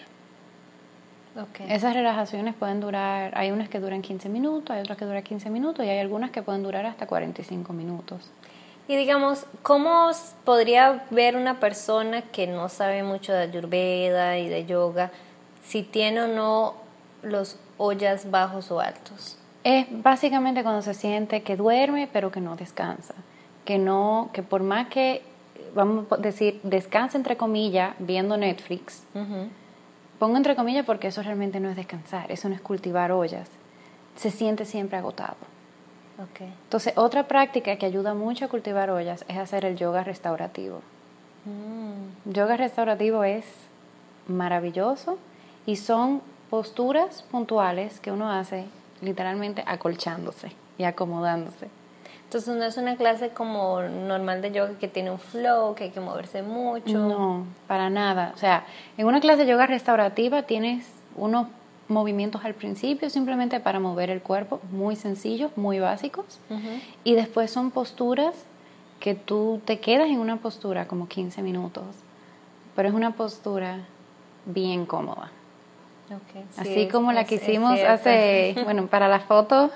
Esas 1.69 1.95
relajaciones 1.95 2.55
pueden 2.55 2.81
durar, 2.81 3.37
hay 3.37 3.51
unas 3.51 3.69
que 3.69 3.81
duran 3.81 4.03
15 4.03 4.29
minutos, 4.29 4.71
hay 4.71 4.81
otras 4.81 4.97
que 4.97 5.05
duran 5.05 5.23
15 5.23 5.51
minutos 5.51 5.85
y 5.85 5.89
hay 5.89 5.99
algunas 5.99 6.31
que 6.31 6.43
pueden 6.43 6.63
durar 6.63 6.87
hasta 6.87 7.07
45 7.07 7.73
minutos. 7.73 8.31
Y 8.87 8.97
digamos, 8.97 9.47
¿cómo 9.63 10.11
podría 10.45 11.05
ver 11.11 11.37
una 11.37 11.59
persona 11.59 12.23
que 12.23 12.47
no 12.47 12.69
sabe 12.69 13.03
mucho 13.03 13.33
de 13.33 13.43
ayurveda 13.43 14.39
y 14.39 14.49
de 14.49 14.67
yoga 14.67 15.11
si 15.65 15.83
tiene 15.83 16.23
o 16.23 16.29
no 16.29 16.75
los 17.23 17.59
ollas 17.79 18.31
bajos 18.31 18.71
o 18.71 18.81
altos? 18.81 19.39
Es 19.65 19.87
básicamente 19.91 20.63
cuando 20.63 20.83
se 20.83 20.95
siente 20.95 21.43
que 21.43 21.57
duerme 21.57 22.09
pero 22.13 22.31
que 22.31 22.41
no 22.41 22.55
descansa, 22.57 23.15
que 23.65 23.79
no, 23.79 24.31
que 24.33 24.43
por 24.43 24.63
más 24.63 24.89
que 24.89 25.23
vamos 25.75 26.07
a 26.13 26.17
decir 26.19 26.61
descansa 26.63 27.17
entre 27.17 27.37
comillas 27.37 27.95
viendo 27.99 28.37
Netflix, 28.37 29.05
Pongo 30.25 30.39
entre 30.39 30.57
comillas 30.57 30.87
porque 30.87 31.09
eso 31.09 31.23
realmente 31.23 31.61
no 31.61 31.69
es 31.69 31.77
descansar, 31.77 32.33
eso 32.33 32.49
no 32.49 32.55
es 32.55 32.63
cultivar 32.63 33.13
ollas. 33.13 33.47
Se 34.17 34.31
siente 34.31 34.65
siempre 34.65 34.97
agotado. 34.97 35.37
Okay. 36.31 36.51
Entonces, 36.63 36.95
otra 36.97 37.29
práctica 37.29 37.77
que 37.77 37.85
ayuda 37.85 38.15
mucho 38.15 38.47
a 38.47 38.49
cultivar 38.49 38.89
ollas 38.89 39.27
es 39.29 39.37
hacer 39.37 39.67
el 39.67 39.77
yoga 39.77 40.03
restaurativo. 40.03 40.81
Mm. 41.45 42.33
Yoga 42.33 42.57
restaurativo 42.57 43.23
es 43.23 43.45
maravilloso 44.27 45.19
y 45.67 45.77
son 45.77 46.23
posturas 46.49 47.23
puntuales 47.31 48.01
que 48.01 48.11
uno 48.11 48.31
hace 48.33 48.65
literalmente 49.03 49.63
acolchándose 49.67 50.53
y 50.79 50.85
acomodándose. 50.85 51.69
Entonces 52.35 52.57
no 52.57 52.65
es 52.65 52.77
una 52.79 52.97
clase 52.97 53.29
como 53.29 53.81
normal 53.81 54.43
de 54.43 54.51
yoga 54.51 54.73
que 54.81 54.89
tiene 54.89 55.13
un 55.13 55.21
flow, 55.21 55.77
que 55.77 55.85
hay 55.85 55.91
que 55.91 56.01
moverse 56.01 56.43
mucho. 56.43 56.99
No, 56.99 57.47
para 57.69 57.91
nada. 57.91 58.33
O 58.35 58.39
sea, 58.39 58.67
en 58.99 59.07
una 59.07 59.21
clase 59.21 59.45
de 59.45 59.53
yoga 59.53 59.69
restaurativa 59.69 60.43
tienes 60.43 60.85
unos 61.15 61.47
movimientos 61.87 62.45
al 62.45 62.55
principio 62.55 63.09
simplemente 63.09 63.61
para 63.61 63.79
mover 63.79 64.11
el 64.11 64.21
cuerpo, 64.21 64.61
muy 64.73 64.97
sencillos, 64.97 65.57
muy 65.57 65.79
básicos. 65.79 66.41
Y 67.05 67.15
después 67.15 67.53
son 67.53 67.71
posturas 67.71 68.35
que 68.99 69.15
tú 69.15 69.61
te 69.65 69.79
quedas 69.79 70.09
en 70.09 70.19
una 70.19 70.39
postura 70.39 70.89
como 70.89 71.07
15 71.07 71.41
minutos, 71.41 71.85
pero 72.75 72.89
es 72.89 72.95
una 72.97 73.13
postura 73.13 73.79
bien 74.45 74.87
cómoda. 74.87 75.31
Así 76.57 76.89
como 76.89 77.13
la 77.13 77.27
que 77.27 77.37
hicimos 77.37 77.79
hace, 77.79 78.57
bueno, 78.65 78.89
para 78.89 79.07
las 79.07 79.23
fotos 79.23 79.71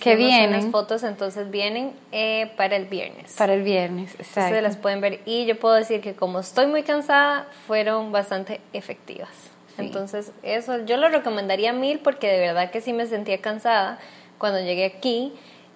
que 0.00 0.16
vienen. 0.16 0.52
Las 0.52 0.70
fotos 0.70 1.02
entonces 1.02 1.50
vienen 1.50 1.92
eh, 2.12 2.50
para 2.56 2.76
el 2.76 2.86
viernes. 2.86 3.34
Para 3.36 3.54
el 3.54 3.62
viernes, 3.62 4.14
exacto. 4.14 4.40
Ustedes 4.40 4.62
las 4.62 4.76
pueden 4.76 5.00
ver 5.00 5.20
y 5.26 5.46
yo 5.46 5.58
puedo 5.58 5.74
decir 5.74 6.00
que 6.00 6.14
como 6.14 6.40
estoy 6.40 6.66
muy 6.66 6.82
cansada, 6.82 7.46
fueron 7.66 8.12
bastante 8.12 8.60
efectivas. 8.72 9.30
Entonces, 9.76 10.30
eso 10.42 10.84
yo 10.84 10.96
lo 10.96 11.08
recomendaría 11.08 11.72
mil 11.72 11.98
porque 11.98 12.28
de 12.28 12.38
verdad 12.38 12.70
que 12.70 12.80
sí 12.80 12.92
me 12.92 13.06
sentía 13.06 13.40
cansada 13.40 13.98
cuando 14.38 14.60
llegué 14.60 14.84
aquí 14.84 15.32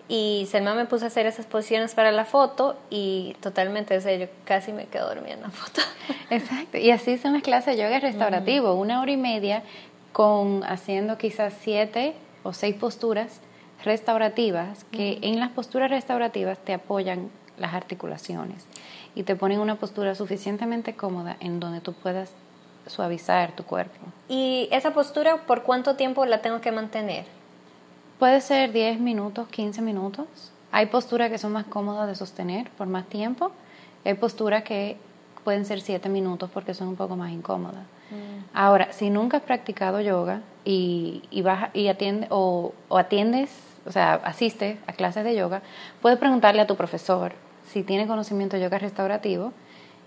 y 0.08 0.46
Selma 0.50 0.74
me 0.74 0.86
puso 0.86 1.04
a 1.04 1.08
hacer 1.08 1.26
esas 1.26 1.46
posiciones 1.46 1.94
para 1.94 2.12
la 2.12 2.24
foto 2.24 2.78
y 2.90 3.36
totalmente, 3.40 3.96
o 3.96 4.00
sea, 4.00 4.14
yo 4.14 4.26
casi 4.44 4.72
me 4.72 4.86
quedo 4.86 5.08
dormida 5.08 5.34
en 5.34 5.42
la 5.42 5.50
foto. 5.50 5.82
Exacto, 6.30 6.78
y 6.78 6.90
así 6.92 7.18
son 7.18 7.34
las 7.34 7.42
clases 7.42 7.76
de 7.76 7.82
yoga 7.82 7.98
restaurativo, 7.98 8.74
una 8.74 9.02
hora 9.02 9.10
y 9.10 9.16
media 9.16 9.64
con 10.12 10.62
haciendo 10.64 11.18
quizás 11.18 11.54
siete 11.60 12.14
o 12.44 12.52
seis 12.52 12.74
posturas 12.76 13.40
restaurativas 13.84 14.84
que 14.90 15.18
en 15.22 15.40
las 15.40 15.50
posturas 15.50 15.90
restaurativas 15.90 16.58
te 16.58 16.74
apoyan 16.74 17.30
las 17.58 17.74
articulaciones 17.74 18.66
y 19.14 19.24
te 19.24 19.36
ponen 19.36 19.60
una 19.60 19.76
postura 19.76 20.14
suficientemente 20.14 20.94
cómoda 20.94 21.36
en 21.40 21.60
donde 21.60 21.80
tú 21.80 21.92
puedas 21.92 22.32
suavizar 22.86 23.52
tu 23.52 23.64
cuerpo. 23.64 23.98
¿Y 24.28 24.68
esa 24.72 24.92
postura 24.92 25.38
por 25.46 25.62
cuánto 25.62 25.96
tiempo 25.96 26.24
la 26.24 26.40
tengo 26.40 26.60
que 26.60 26.72
mantener? 26.72 27.24
Puede 28.18 28.40
ser 28.40 28.72
10 28.72 29.00
minutos, 29.00 29.48
15 29.48 29.82
minutos. 29.82 30.26
Hay 30.72 30.86
posturas 30.86 31.30
que 31.30 31.38
son 31.38 31.52
más 31.52 31.66
cómodas 31.66 32.08
de 32.08 32.14
sostener 32.14 32.70
por 32.70 32.86
más 32.86 33.06
tiempo. 33.06 33.52
Hay 34.04 34.14
posturas 34.14 34.62
que 34.64 34.96
pueden 35.44 35.64
ser 35.64 35.80
7 35.80 36.08
minutos 36.08 36.50
porque 36.52 36.74
son 36.74 36.88
un 36.88 36.96
poco 36.96 37.16
más 37.16 37.30
incómodas. 37.30 37.84
Mm. 38.10 38.44
Ahora, 38.54 38.92
si 38.92 39.10
nunca 39.10 39.38
has 39.38 39.42
practicado 39.42 40.00
yoga 40.00 40.42
y, 40.64 41.22
y, 41.30 41.42
vas, 41.42 41.70
y 41.74 41.88
atiende, 41.88 42.26
o, 42.30 42.72
o 42.88 42.98
atiendes, 42.98 43.50
o 43.88 43.92
sea, 43.92 44.14
asistes 44.14 44.78
a 44.86 44.92
clases 44.92 45.24
de 45.24 45.34
yoga, 45.34 45.62
puedes 46.02 46.18
preguntarle 46.18 46.60
a 46.60 46.66
tu 46.66 46.76
profesor 46.76 47.32
si 47.66 47.82
tiene 47.82 48.06
conocimiento 48.06 48.56
de 48.56 48.62
yoga 48.62 48.78
restaurativo 48.78 49.52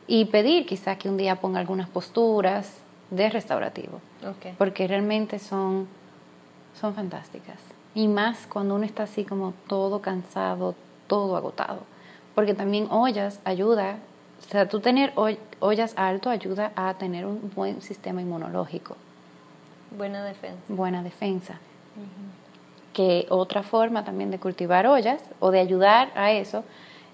y 0.05 0.25
pedir 0.25 0.67
quizás 0.67 0.97
que 0.97 1.09
un 1.09 1.17
día 1.17 1.37
ponga 1.37 1.59
algunas 1.59 1.89
posturas 1.89 2.77
de 3.09 3.29
restaurativo, 3.29 3.99
porque 4.57 4.87
realmente 4.87 5.39
son, 5.39 5.87
son 6.79 6.93
fantásticas. 6.93 7.57
Y 7.93 8.07
más 8.07 8.47
cuando 8.47 8.75
uno 8.75 8.85
está 8.85 9.03
así 9.03 9.25
como 9.25 9.53
todo 9.67 10.01
cansado, 10.01 10.75
todo 11.07 11.35
agotado, 11.35 11.79
porque 12.35 12.53
también 12.53 12.87
ollas 12.89 13.39
ayuda, 13.43 13.97
o 14.47 14.49
sea, 14.49 14.69
tú 14.69 14.79
tener 14.79 15.11
ollas 15.59 15.93
alto 15.97 16.29
ayuda 16.29 16.71
a 16.75 16.93
tener 16.93 17.25
un 17.25 17.51
buen 17.55 17.81
sistema 17.81 18.21
inmunológico. 18.21 18.95
Buena 19.97 20.23
defensa. 20.23 20.61
Buena 20.69 21.03
defensa. 21.03 21.59
Que 22.93 23.25
otra 23.29 23.63
forma 23.63 24.03
también 24.03 24.31
de 24.31 24.39
cultivar 24.39 24.85
ollas 24.87 25.23
o 25.39 25.51
de 25.51 25.59
ayudar 25.59 26.11
a 26.15 26.31
eso 26.31 26.63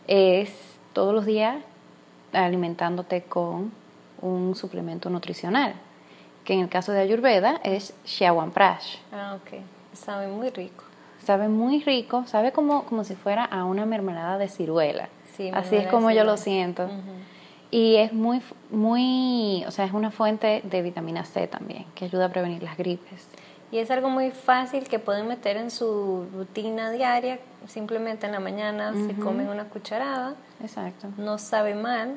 es 0.08 0.52
todos 0.94 1.14
los 1.14 1.26
días 1.26 1.58
alimentándote 2.34 3.24
con 3.24 3.72
un 4.22 4.56
suplemento 4.56 5.10
nutricional, 5.10 5.74
que 6.44 6.54
en 6.54 6.62
el 6.62 6.70
caso 6.70 6.92
de 6.92 7.02
Ayurveda 7.02 7.60
es 7.64 7.94
Prash. 8.54 8.98
Ah, 9.12 9.38
ok. 9.42 9.60
Sabe 9.94 10.28
muy 10.28 10.50
rico. 10.50 10.84
Sabe 11.24 11.50
muy 11.50 11.82
rico, 11.84 12.26
sabe 12.26 12.52
como, 12.52 12.84
como 12.86 13.04
si 13.04 13.16
fuera 13.16 13.44
a 13.44 13.66
una 13.66 13.86
mermelada 13.86 14.38
de 14.38 14.48
ciruela. 14.48 15.10
Sí, 15.36 15.52
Así 15.54 15.76
es 15.76 15.88
como 15.88 16.10
yo 16.12 16.24
lo 16.24 16.38
siento. 16.38 16.90
Y 17.70 17.98
es 17.98 18.14
muy, 18.14 18.42
muy, 18.72 19.66
o 19.68 19.72
sea, 19.72 19.84
es 19.86 19.92
una 19.92 20.10
fuente 20.10 20.62
de 20.64 20.82
vitamina 20.82 21.26
C 21.26 21.48
también, 21.48 21.86
que 21.96 22.06
ayuda 22.06 22.26
a 22.26 22.30
prevenir 22.30 22.64
las 22.64 22.78
gripes. 22.78 23.28
Y 23.72 23.80
es 23.80 23.92
algo 23.92 24.10
muy 24.10 24.32
fácil 24.32 24.88
que 24.88 24.98
pueden 24.98 25.28
meter 25.28 25.58
en 25.58 25.72
su 25.72 26.26
rutina 26.34 26.90
diaria, 26.90 27.40
simplemente 27.68 28.26
en 28.26 28.32
la 28.32 28.40
mañana 28.40 28.94
si 28.94 29.14
comen 29.16 29.50
una 29.50 29.66
cucharada. 29.66 30.36
Exacto. 30.62 31.10
No 31.18 31.38
sabe 31.38 31.76
mal. 31.76 32.16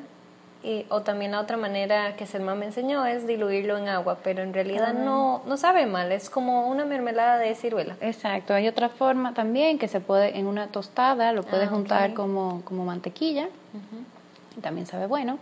Y, 0.63 0.85
o 0.89 1.01
también 1.01 1.31
la 1.31 1.41
otra 1.41 1.57
manera 1.57 2.15
que 2.15 2.27
Selma 2.27 2.53
me 2.53 2.67
enseñó 2.67 3.03
es 3.05 3.25
diluirlo 3.25 3.77
en 3.77 3.89
agua, 3.89 4.19
pero 4.23 4.43
en 4.43 4.53
realidad 4.53 4.93
no, 4.93 5.41
no 5.47 5.57
sabe 5.57 5.87
mal, 5.87 6.11
es 6.11 6.29
como 6.29 6.67
una 6.67 6.85
mermelada 6.85 7.39
de 7.39 7.55
ciruela. 7.55 7.97
Exacto, 7.99 8.53
hay 8.53 8.67
otra 8.67 8.89
forma 8.89 9.33
también 9.33 9.79
que 9.79 9.87
se 9.87 10.01
puede 10.01 10.37
en 10.37 10.45
una 10.45 10.67
tostada, 10.67 11.31
lo 11.31 11.41
puedes 11.41 11.67
ah, 11.67 11.71
juntar 11.71 12.13
como, 12.13 12.61
como 12.63 12.85
mantequilla, 12.85 13.49
también 14.61 14.85
sabe 14.85 15.07
bueno. 15.07 15.39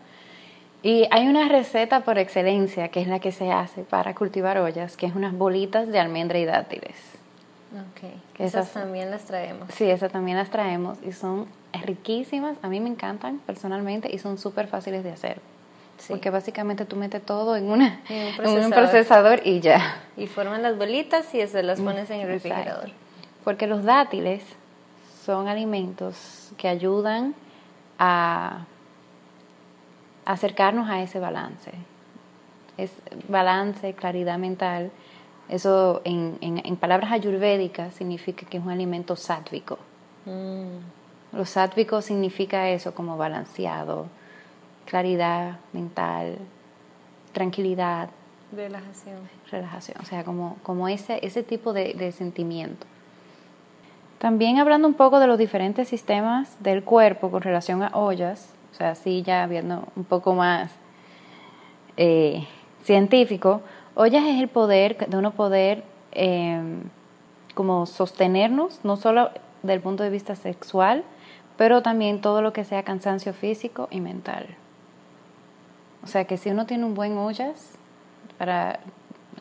Y 0.82 1.08
hay 1.12 1.28
una 1.28 1.50
receta 1.50 2.02
por 2.02 2.18
excelencia 2.18 2.88
que 2.88 3.02
es 3.02 3.08
la 3.08 3.20
que 3.20 3.32
se 3.32 3.52
hace 3.52 3.84
para 3.84 4.16
cultivar 4.16 4.58
ollas, 4.60 4.96
que 4.96 5.06
es 5.06 5.16
unas 5.16 5.34
bolitas 5.34 5.90
de 5.90 6.00
almendra 6.00 6.40
y 6.40 6.46
dátiles. 6.46 6.96
Ok, 7.74 8.10
esas, 8.40 8.72
también 8.72 9.12
las 9.12 9.26
traemos. 9.26 9.70
Sí, 9.74 9.90
esas 9.90 10.12
también 10.12 10.38
las 10.38 10.50
traemos 10.50 10.98
y 11.06 11.12
son 11.12 11.48
riquísimas, 11.84 12.58
a 12.64 12.70
mí 12.70 12.80
me 12.80 12.90
encantan 12.90 13.40
personalmente 13.40 14.10
y 14.12 14.18
son 14.18 14.38
súper 14.38 14.68
fáciles 14.68 15.04
de 15.04 15.12
hacer. 15.12 15.42
Porque 16.08 16.30
básicamente 16.30 16.86
tú 16.86 16.96
metes 16.96 17.22
todo 17.22 17.58
en, 17.58 17.70
una, 17.70 18.02
un 18.46 18.70
procesador 18.74 19.42
y 19.44 19.60
ya. 19.60 20.02
Y 20.16 20.28
forman 20.28 20.64
las 20.64 20.78
bolitas 20.78 21.36
y 21.36 21.46
se 21.46 21.62
las 21.62 21.82
pones 21.82 22.10
en 22.10 22.22
el 22.22 22.28
refrigerador. 22.28 22.90
Porque 23.44 23.68
los 23.68 23.84
dátiles 23.84 24.42
son 25.26 25.50
alimentos 25.50 26.52
que 26.58 26.70
ayudan 26.70 27.36
a 28.00 28.66
acercarnos 30.30 30.88
a 30.90 31.02
ese 31.02 31.20
balance. 31.20 31.72
Es 32.78 32.92
balance, 33.28 33.94
claridad 33.94 34.38
mental. 34.38 34.92
Eso 35.50 36.02
en, 36.04 36.38
en, 36.42 36.76
palabras 36.78 37.12
ayurvédicas 37.12 37.96
significa 37.96 38.46
que 38.46 38.58
es 38.58 38.64
un 38.64 38.70
alimento 38.70 39.16
sátvico. 39.16 39.80
Mm. 40.26 41.36
Lo 41.36 41.46
sátvico 41.46 42.02
significa 42.02 42.70
eso 42.70 42.94
como 42.94 43.18
balanceado, 43.18 44.06
claridad 44.86 45.58
mental, 45.74 46.38
tranquilidad. 47.34 48.10
Relajación. 48.52 49.18
Relajación, 49.50 49.98
o 50.00 50.06
sea, 50.06 50.24
como, 50.24 50.58
como 50.62 50.88
ese, 50.88 51.20
ese 51.26 51.42
tipo 51.42 51.74
de, 51.74 51.96
de 51.96 52.12
sentimiento. 52.12 52.86
También 54.20 54.60
hablando 54.60 54.88
un 54.88 54.94
poco 54.94 55.20
de 55.20 55.26
los 55.26 55.40
diferentes 55.40 55.88
sistemas 55.88 56.56
del 56.62 56.84
cuerpo 56.84 57.32
con 57.32 57.42
relación 57.42 57.82
a 57.82 57.90
ollas, 57.94 58.54
o 58.72 58.76
sea, 58.76 58.92
así 58.92 59.22
ya 59.24 59.46
viendo 59.48 59.88
un 59.96 60.04
poco 60.04 60.34
más 60.34 60.72
eh, 61.98 62.48
científico, 62.84 63.62
ollas 63.96 64.24
es 64.26 64.40
el 64.40 64.48
poder 64.48 64.98
de 64.98 65.18
uno 65.18 65.32
poder 65.32 65.84
em, 66.12 66.84
como 67.54 67.86
sostenernos, 67.86 68.80
no 68.84 68.96
solo 68.96 69.32
del 69.64 69.82
punto 69.82 70.04
de 70.04 70.10
vista 70.10 70.36
sexual, 70.36 71.04
pero 71.58 71.82
también 71.82 72.22
todo 72.22 72.42
lo 72.42 72.54
que 72.54 72.64
sea 72.64 72.84
cansancio 72.84 73.34
físico 73.34 73.90
y 73.92 74.00
mental. 74.00 74.48
O 76.04 76.08
sea 76.08 76.26
que 76.26 76.38
si 76.38 76.50
uno 76.50 76.66
tiene 76.66 76.86
un 76.86 76.94
buen 76.94 77.18
ollas 77.18 77.78
para 78.38 78.80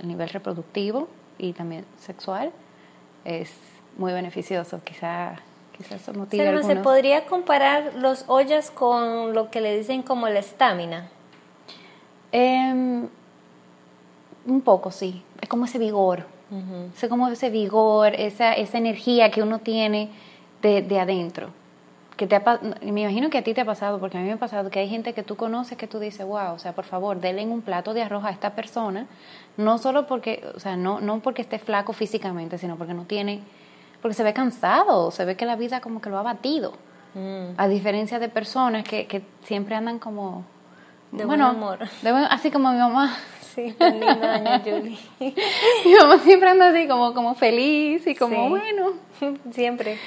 el 0.01 0.09
nivel 0.09 0.29
reproductivo 0.29 1.09
y 1.39 1.53
también 1.53 1.85
sexual, 1.97 2.51
es 3.25 3.55
muy 3.97 4.13
beneficioso. 4.13 4.81
Quizá 4.83 5.37
¿se 5.83 6.77
podría 6.77 7.27
comparar 7.27 7.95
los 7.95 8.25
ollas 8.27 8.71
con 8.71 9.35
lo 9.35 9.51
que 9.51 9.61
le 9.61 9.77
dicen 9.77 10.03
como 10.03 10.29
la 10.29 10.41
estamina? 10.41 11.09
Em, 12.33 13.09
un 14.47 14.61
poco, 14.63 14.91
sí. 14.91 15.23
Es 15.41 15.49
como 15.49 15.65
ese 15.65 15.79
vigor. 15.79 16.27
Es 16.95 17.09
como 17.11 17.29
ese 17.29 17.51
vigor, 17.51 18.15
esa, 18.15 18.55
esa 18.55 18.79
energía 18.79 19.31
que 19.31 19.43
uno 19.43 19.59
tiene 19.59 20.09
de, 20.63 20.81
de 20.81 20.99
adentro. 20.99 21.51
Que 22.17 22.27
te 22.27 22.41
me 22.91 23.03
imagino 23.03 23.29
que 23.31 23.39
a 23.39 23.45
ti 23.45 23.53
te 23.53 23.61
ha 23.61 23.65
pasado, 23.67 24.01
porque 24.01 24.17
a 24.17 24.21
mí 24.21 24.27
me 24.27 24.33
ha 24.33 24.39
pasado 24.39 24.71
que 24.71 24.81
hay 24.81 24.89
gente 24.89 25.13
que 25.13 25.23
tú 25.23 25.37
conoces 25.37 25.77
que 25.77 25.87
tú 25.87 25.99
dices, 26.01 26.27
wow, 26.27 26.55
o 26.55 26.59
sea, 26.59 26.73
por 26.73 26.85
favor, 26.85 27.21
denle 27.21 27.47
un 27.47 27.61
plato 27.61 27.93
de 27.93 28.03
arroz 28.03 28.25
a 28.25 28.31
esta 28.31 28.55
persona, 28.55 29.07
no 29.57 29.79
solo 29.79 30.07
porque, 30.07 30.43
o 30.57 30.59
sea, 30.59 30.77
no, 30.77 31.01
no 31.01 31.21
porque 31.21 31.43
esté 31.43 31.59
flaco 31.59 31.93
físicamente, 31.93 32.57
sino 32.59 32.77
porque 32.77 32.95
no 32.95 33.05
tiene 33.05 33.43
porque 34.01 34.15
se 34.15 34.25
ve 34.25 34.33
cansado, 34.33 35.11
se 35.11 35.25
ve 35.25 35.37
que 35.37 35.47
la 35.47 35.57
vida 35.57 35.81
como 35.81 36.01
que 36.01 36.11
lo 36.11 36.19
ha 36.19 36.23
batido. 36.23 36.73
Mm. 37.15 37.55
A 37.57 37.69
diferencia 37.69 38.19
de 38.19 38.29
personas 38.29 38.85
que, 38.85 39.07
que 39.07 39.23
siempre 39.43 39.75
andan 39.75 39.99
como... 39.99 40.45
De 41.11 41.25
buen 41.25 41.41
amor. 41.41 41.79
así 42.29 42.51
como 42.51 42.71
mi 42.71 42.79
mamá. 42.79 43.17
Sí, 43.41 43.75
linda 43.81 44.15
doña 44.15 44.61
Julie. 44.65 44.99
mi 45.19 45.95
mamá 45.95 46.19
siempre 46.19 46.51
anda 46.51 46.69
así 46.69 46.87
como, 46.87 47.15
como 47.15 47.35
feliz 47.35 48.07
y 48.07 48.15
como 48.15 48.51
bueno. 48.51 48.93
Siempre. 49.51 49.99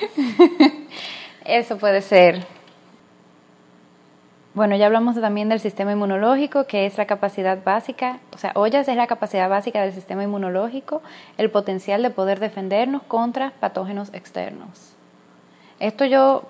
Eso 1.45 1.77
puede 1.77 2.01
ser 2.01 2.45
bueno, 4.53 4.75
ya 4.75 4.87
hablamos 4.87 5.15
también 5.19 5.47
del 5.47 5.61
sistema 5.61 5.93
inmunológico, 5.93 6.65
que 6.65 6.85
es 6.85 6.97
la 6.97 7.05
capacidad 7.05 7.63
básica, 7.63 8.19
o 8.33 8.37
sea, 8.37 8.51
ollas 8.55 8.87
es 8.89 8.97
la 8.97 9.07
capacidad 9.07 9.49
básica 9.49 9.81
del 9.81 9.93
sistema 9.93 10.23
inmunológico, 10.23 11.01
el 11.37 11.49
potencial 11.49 12.03
de 12.03 12.09
poder 12.09 12.41
defendernos 12.41 13.01
contra 13.03 13.53
patógenos 13.61 14.13
externos. 14.13 14.93
Esto 15.79 16.03
yo, 16.03 16.43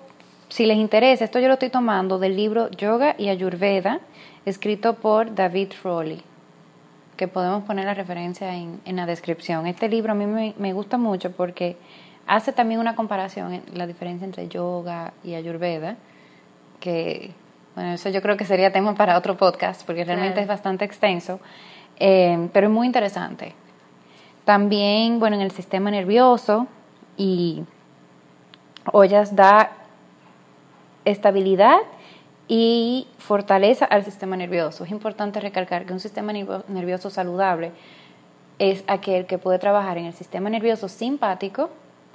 si 0.48 0.66
les 0.66 0.78
interesa, 0.78 1.24
esto 1.24 1.38
yo 1.38 1.46
lo 1.46 1.54
estoy 1.54 1.70
tomando 1.70 2.18
del 2.18 2.36
libro 2.36 2.68
Yoga 2.72 3.14
y 3.18 3.28
Ayurveda, 3.28 4.00
escrito 4.46 4.94
por 4.94 5.32
David 5.32 5.70
Frawley, 5.70 6.22
que 7.16 7.28
podemos 7.28 7.62
poner 7.62 7.84
la 7.84 7.94
referencia 7.94 8.52
en, 8.56 8.80
la 8.84 9.06
descripción. 9.06 9.68
Este 9.68 9.88
libro 9.88 10.10
a 10.10 10.14
mí 10.16 10.26
me, 10.26 10.54
me 10.58 10.72
gusta 10.72 10.98
mucho 10.98 11.30
porque 11.30 11.76
hace 12.26 12.52
también 12.52 12.80
una 12.80 12.96
comparación, 12.96 13.54
en 13.54 13.62
la 13.74 13.86
diferencia 13.86 14.24
entre 14.24 14.48
yoga 14.48 15.12
y 15.22 15.34
Ayurveda, 15.34 15.96
que 16.80 17.30
bueno, 17.74 17.92
eso 17.92 18.08
yo 18.10 18.20
creo 18.20 18.36
que 18.36 18.44
sería 18.44 18.72
tema 18.72 18.94
para 18.94 19.16
otro 19.16 19.36
podcast 19.36 19.84
porque 19.86 20.04
realmente 20.04 20.40
es 20.40 20.46
bastante 20.46 20.84
extenso, 20.84 21.40
eh, 21.98 22.48
pero 22.52 22.66
es 22.66 22.72
muy 22.72 22.86
interesante. 22.86 23.54
También, 24.44 25.20
bueno, 25.20 25.36
en 25.36 25.42
el 25.42 25.52
sistema 25.52 25.90
nervioso 25.90 26.66
y 27.16 27.64
ollas 28.92 29.36
da 29.36 29.70
estabilidad 31.04 31.78
y 32.48 33.06
fortaleza 33.18 33.84
al 33.84 34.04
sistema 34.04 34.36
nervioso. 34.36 34.84
Es 34.84 34.90
importante 34.90 35.40
recalcar 35.40 35.86
que 35.86 35.92
un 35.92 36.00
sistema 36.00 36.32
nervioso 36.32 37.08
saludable 37.08 37.72
es 38.58 38.84
aquel 38.86 39.26
que 39.26 39.38
puede 39.38 39.58
trabajar 39.58 39.96
en 39.98 40.06
el 40.06 40.12
sistema 40.12 40.50
nervioso 40.50 40.88
simpático, 40.88 41.70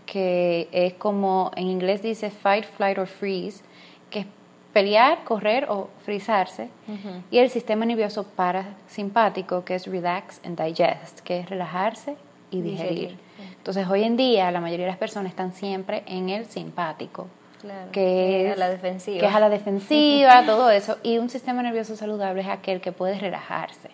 que 0.06 0.70
es 0.72 0.94
como 0.94 1.52
en 1.56 1.68
inglés 1.68 2.02
dice 2.02 2.30
fight, 2.30 2.66
flight 2.66 2.98
or 2.98 3.08
freeze, 3.08 3.64
que 4.10 4.20
es 4.20 4.26
pelear, 4.78 5.24
correr 5.24 5.66
o 5.70 5.90
frizarse. 6.06 6.70
Y 7.32 7.40
el 7.40 7.50
sistema 7.50 7.84
nervioso 7.84 8.26
parasimpático, 8.26 9.66
que 9.66 9.74
es 9.74 9.88
relax 9.88 10.40
and 10.46 10.62
digest, 10.62 11.22
que 11.22 11.40
es 11.40 11.50
relajarse 11.50 12.16
y 12.52 12.62
digerir. 12.62 13.18
Entonces, 13.58 13.88
hoy 13.88 14.04
en 14.04 14.18
día, 14.18 14.52
la 14.52 14.62
mayoría 14.62 14.86
de 14.86 14.92
las 14.92 15.00
personas 15.00 15.32
están 15.32 15.52
siempre 15.54 16.04
en 16.06 16.30
el 16.30 16.46
simpático. 16.46 17.26
que, 17.92 18.50
es 18.50 18.54
a 18.54 18.60
la 18.60 18.70
defensiva. 18.70 19.20
Que 19.20 19.26
es 19.26 19.34
a 19.34 19.40
la 19.40 19.50
defensiva, 19.50 20.44
todo 20.46 20.70
eso. 20.70 20.98
Y 21.02 21.18
un 21.18 21.32
sistema 21.32 21.64
nervioso 21.64 21.96
saludable 21.96 22.42
es 22.42 22.48
aquel 22.48 22.80
que 22.80 22.92
puede 22.92 23.18
relajarse. 23.18 23.90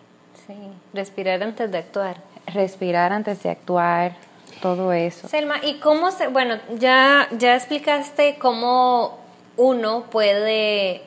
Sí, 0.45 0.57
respirar 0.93 1.41
antes 1.41 1.71
de 1.71 1.77
actuar. 1.77 2.17
Respirar 2.47 3.13
antes 3.13 3.41
de 3.41 3.51
actuar, 3.51 4.17
todo 4.61 4.91
eso. 4.91 5.29
Selma, 5.29 5.63
¿y 5.63 5.75
cómo 5.75 6.11
se, 6.11 6.27
bueno, 6.27 6.57
ya, 6.77 7.29
ya 7.37 7.55
explicaste 7.55 8.35
cómo 8.37 9.22
uno 9.57 10.05
puede 10.09 11.01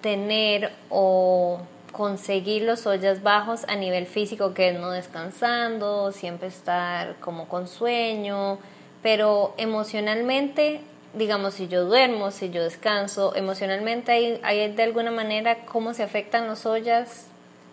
tener 0.00 0.72
o 0.90 1.60
conseguir 1.92 2.62
los 2.62 2.86
ollas 2.86 3.22
bajos 3.22 3.64
a 3.68 3.76
nivel 3.76 4.06
físico, 4.06 4.54
que 4.54 4.70
es 4.70 4.78
no 4.78 4.90
descansando, 4.90 6.10
siempre 6.10 6.48
estar 6.48 7.16
como 7.20 7.48
con 7.48 7.68
sueño, 7.68 8.58
pero 9.02 9.54
emocionalmente, 9.58 10.80
digamos, 11.14 11.54
si 11.54 11.68
yo 11.68 11.84
duermo, 11.84 12.30
si 12.30 12.50
yo 12.50 12.62
descanso, 12.62 13.36
emocionalmente 13.36 14.12
hay, 14.12 14.40
hay 14.42 14.72
de 14.72 14.82
alguna 14.82 15.10
manera 15.10 15.66
cómo 15.66 15.92
se 15.92 16.02
afectan 16.02 16.46
los 16.46 16.66
ollas 16.66 17.28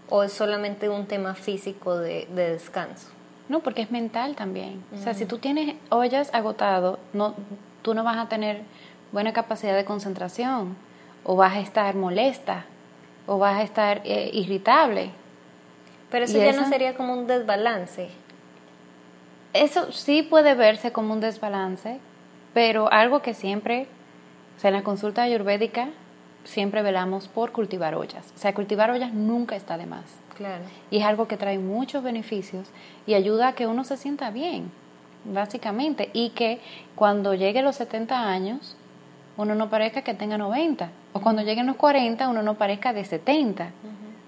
o 0.09 0.23
es 0.23 0.33
solamente 0.33 0.89
un 0.89 1.05
tema 1.05 1.35
físico 1.35 1.97
de, 1.97 2.27
descanso. 2.33 3.07
No, 3.47 3.61
porque 3.61 3.81
es 3.81 3.91
mental 3.91 4.35
también. 4.35 4.83
O 4.93 5.01
sea, 5.01 5.13
si 5.13 5.25
tú 5.25 5.37
tienes 5.37 5.75
ollas 5.89 6.29
agotado, 6.33 6.99
no, 7.13 7.33
tú 7.81 7.93
no 7.93 8.03
vas 8.03 8.17
a 8.17 8.29
tener 8.29 8.61
buena 9.11 9.33
capacidad 9.33 9.75
de 9.75 9.85
concentración 9.85 10.75
o 11.23 11.35
vas 11.35 11.55
a 11.55 11.59
estar 11.59 11.95
molesta 11.95 12.65
o 13.27 13.37
vas 13.37 13.59
a 13.59 13.63
estar 13.63 14.01
eh, 14.05 14.29
irritable. 14.33 15.11
Pero 16.09 16.25
eso 16.25 16.37
ya 16.37 16.53
no 16.53 16.67
sería 16.67 16.95
como 16.95 17.13
un 17.13 17.27
desbalance. 17.27 18.09
Eso 19.53 19.91
sí 19.91 20.23
puede 20.23 20.55
verse 20.55 20.91
como 20.91 21.13
un 21.13 21.19
desbalance, 21.19 21.99
pero 22.53 22.91
algo 22.91 23.21
que 23.21 23.33
siempre, 23.33 23.87
o 24.57 24.59
sea, 24.59 24.69
en 24.69 24.75
la 24.75 24.83
consulta 24.83 25.23
ayurvédica 25.23 25.89
siempre 26.43 26.81
velamos 26.81 27.27
por 27.27 27.51
cultivar 27.51 27.95
ollas. 27.95 28.33
O 28.35 28.39
sea, 28.39 28.53
cultivar 28.53 28.89
ollas 28.91 29.13
nunca 29.13 29.55
está 29.55 29.77
de 29.77 29.85
más. 29.85 30.05
Claro. 30.35 30.63
Y 30.89 30.97
es 30.97 31.05
algo 31.05 31.27
que 31.27 31.37
trae 31.37 31.59
muchos 31.59 32.03
beneficios 32.03 32.67
y 33.05 33.13
ayuda 33.13 33.49
a 33.49 33.53
que 33.53 33.67
uno 33.67 33.83
se 33.83 33.97
sienta 33.97 34.31
bien, 34.31 34.71
básicamente, 35.25 36.09
y 36.13 36.29
que 36.29 36.59
cuando 36.95 37.33
llegue 37.33 37.59
a 37.59 37.63
los 37.63 37.75
70 37.75 38.27
años, 38.27 38.77
uno 39.39 39.55
no 39.55 39.69
parezca 39.69 40.01
que 40.01 40.13
tenga 40.13 40.37
90, 40.37 40.89
o 41.13 41.21
cuando 41.21 41.41
lleguen 41.43 41.65
los 41.65 41.77
40, 41.77 42.27
uno 42.27 42.43
no 42.43 42.55
parezca 42.55 42.91
de 42.91 43.05
70. 43.05 43.71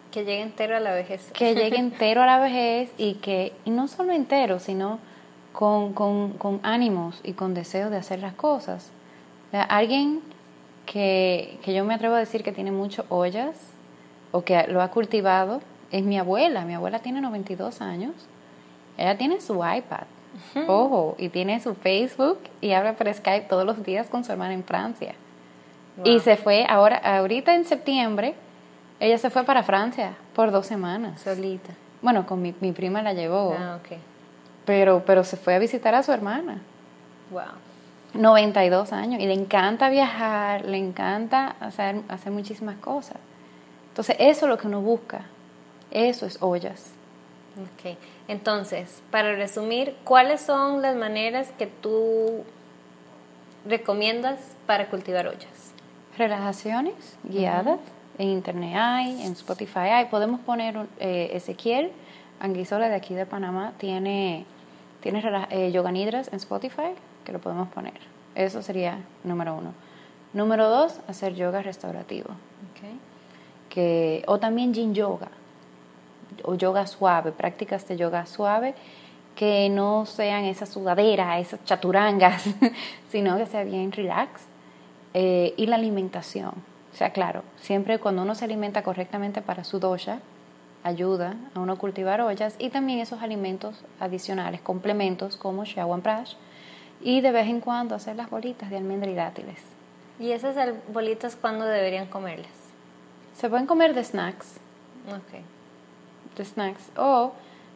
Que 0.10 0.24
llegue 0.24 0.41
entero 0.41 0.77
a 0.77 0.80
la 0.80 0.94
vejez. 0.94 1.34
Que 1.34 1.53
llegue 1.53 1.77
entero 1.80 2.22
a 2.24 2.25
la 2.25 2.39
vejez 2.39 2.94
y 2.98 3.15
que, 3.15 3.51
y 3.65 3.72
no 3.72 3.89
solo 3.89 4.13
entero, 4.13 4.60
sino 4.60 5.00
con, 5.51 5.91
con, 5.91 6.32
con 6.38 6.62
ánimos 6.63 7.20
y 7.25 7.34
con 7.34 7.53
deseo 7.53 7.89
de 7.89 7.98
hacer 7.98 8.20
las 8.20 8.36
cosas. 8.36 8.89
alguien 9.51 10.22
que, 10.86 11.60
que 11.62 11.74
yo 11.74 11.84
me 11.84 11.94
atrevo 11.94 12.15
a 12.15 12.20
decir 12.20 12.41
que 12.41 12.53
tiene 12.53 12.72
muchas 12.72 13.06
ollas 13.10 13.58
o 14.32 14.46
que 14.46 14.65
lo 14.68 14.82
ha 14.82 14.91
cultivado 14.91 15.62
es 15.91 16.06
mi 16.06 16.18
abuela. 16.20 16.63
Mi 16.63 16.74
abuela 16.74 17.00
tiene 17.00 17.20
92 17.20 17.82
años. 17.82 18.15
Ella 18.98 19.18
tiene 19.18 19.41
su 19.41 19.56
iPad 19.56 20.06
Ojo, 20.67 21.15
y 21.17 21.29
tiene 21.29 21.59
su 21.59 21.75
Facebook 21.75 22.39
y 22.61 22.71
habla 22.71 22.93
por 22.93 23.13
Skype 23.13 23.47
todos 23.47 23.65
los 23.65 23.83
días 23.83 24.09
con 24.09 24.23
su 24.23 24.31
hermana 24.31 24.53
en 24.53 24.63
Francia. 24.63 25.13
Y 26.03 26.19
se 26.19 26.38
fue 26.38 26.65
ahora, 26.67 26.97
ahorita 26.97 27.53
en 27.53 27.65
septiembre, 27.65 28.35
ella 29.00 29.17
se 29.17 29.29
fue 29.29 29.43
para 29.43 29.63
Francia 29.63 30.15
por 30.33 30.51
dos 30.51 30.65
semanas. 30.65 31.21
Solita. 31.21 31.73
Bueno, 32.01 32.25
con 32.25 32.41
mi, 32.41 32.55
mi 32.59 32.72
prima 32.72 33.01
la 33.01 33.13
llevó. 33.13 33.55
Ah, 33.57 33.79
ok. 33.79 33.98
Pero, 34.65 35.03
pero 35.05 35.24
se 35.24 35.37
fue 35.37 35.55
a 35.55 35.59
visitar 35.59 35.94
a 35.94 36.03
su 36.03 36.11
hermana. 36.11 36.61
Wow. 37.29 37.44
92 38.13 38.91
años 38.94 39.22
y 39.22 39.25
le 39.25 39.33
encanta 39.33 39.89
viajar, 39.89 40.65
le 40.65 40.77
encanta 40.77 41.55
hacer, 41.59 42.01
hacer 42.09 42.31
muchísimas 42.31 42.77
cosas. 42.77 43.17
Entonces, 43.89 44.15
eso 44.20 44.46
es 44.46 44.50
lo 44.50 44.57
que 44.57 44.67
uno 44.67 44.81
busca. 44.81 45.25
Eso 45.91 46.25
es 46.25 46.37
ollas. 46.41 46.94
Ok. 47.57 47.98
Entonces, 48.27 49.01
para 49.11 49.35
resumir, 49.35 49.96
¿cuáles 50.03 50.42
son 50.42 50.81
las 50.81 50.96
maneras 50.96 51.51
que 51.57 51.68
tú 51.68 52.44
recomiendas 53.66 54.40
para 54.66 54.90
cultivar 54.90 55.27
ollas? 55.27 55.74
Relajaciones 56.18 57.18
guiadas. 57.24 57.79
En 58.18 58.29
internet 58.29 58.75
hay, 58.77 59.25
en 59.25 59.31
Spotify 59.33 59.79
hay. 59.79 60.05
Podemos 60.05 60.40
poner 60.42 60.77
eh, 61.00 61.31
Ezequiel 61.33 61.92
Anguizola 62.40 62.90
de 62.90 62.96
aquí 62.96 63.16
de 63.16 63.25
Panamá. 63.25 63.74
Tiene, 63.77 64.46
tiene 65.01 65.24
eh, 65.50 65.72
yoga 65.72 65.92
nidras 65.92 66.27
en 66.29 66.35
Spotify 66.35 66.94
que 67.25 67.31
lo 67.31 67.40
podemos 67.40 67.70
poner. 67.70 68.00
Eso 68.35 68.61
sería 68.61 69.00
número 69.24 69.55
uno. 69.55 69.74
Número 70.33 70.70
dos, 70.70 71.00
hacer 71.07 71.35
yoga 71.35 71.61
restaurativo. 71.61 72.29
Okay. 72.72 73.00
Que, 73.70 74.24
o 74.27 74.40
también 74.40 74.74
yin 74.74 74.94
yoga 74.94 75.29
o 76.44 76.55
yoga 76.55 76.87
suave, 76.87 77.31
prácticas 77.31 77.87
de 77.87 77.98
yoga 77.98 78.25
suave 78.25 78.75
que 79.35 79.70
no 79.70 80.05
sean 80.05 80.46
esas 80.46 80.70
sudaderas, 80.70 81.39
esas 81.39 81.63
chaturangas, 81.63 82.44
sino 83.09 83.37
que 83.37 83.46
sea 83.46 83.63
bien 83.63 83.91
relax. 83.91 84.44
Eh, 85.13 85.53
y 85.57 85.65
la 85.65 85.75
alimentación. 85.75 86.53
O 86.94 86.96
sea, 86.96 87.11
claro, 87.11 87.44
siempre 87.57 88.00
cuando 88.00 88.22
uno 88.22 88.35
se 88.35 88.46
alimenta 88.46 88.83
correctamente 88.83 89.41
para 89.41 89.63
su 89.63 89.79
dosha, 89.79 90.20
ayuda 90.83 91.35
a 91.53 91.59
uno 91.59 91.74
a 91.74 91.75
cultivar 91.77 92.22
ollas 92.22 92.55
y 92.59 92.70
también 92.70 93.00
esos 93.00 93.22
alimentos 93.22 93.83
adicionales, 94.00 94.61
complementos 94.61 95.37
como 95.37 95.63
Prash 96.01 96.33
y 97.01 97.22
de 97.22 97.31
vez 97.31 97.48
en 97.48 97.61
cuando 97.61 97.96
hacer 97.96 98.15
las 98.15 98.29
bolitas 98.29 98.70
de 98.70 98.77
almendra 98.77 99.09
y 99.09 99.15
dátiles. 99.15 99.59
¿Y 100.20 100.31
esas 100.31 100.55
bolitas 100.94 101.35
cuándo 101.35 101.65
deberían 101.65 102.07
comerlas? 102.07 102.51
Se 103.35 103.50
pueden 103.50 103.65
comer 103.65 103.94
de 103.94 104.03
snacks. 104.03 104.59
Okay 105.07 105.44
de 106.35 106.46
snacks. 106.46 106.91
O 106.98 107.33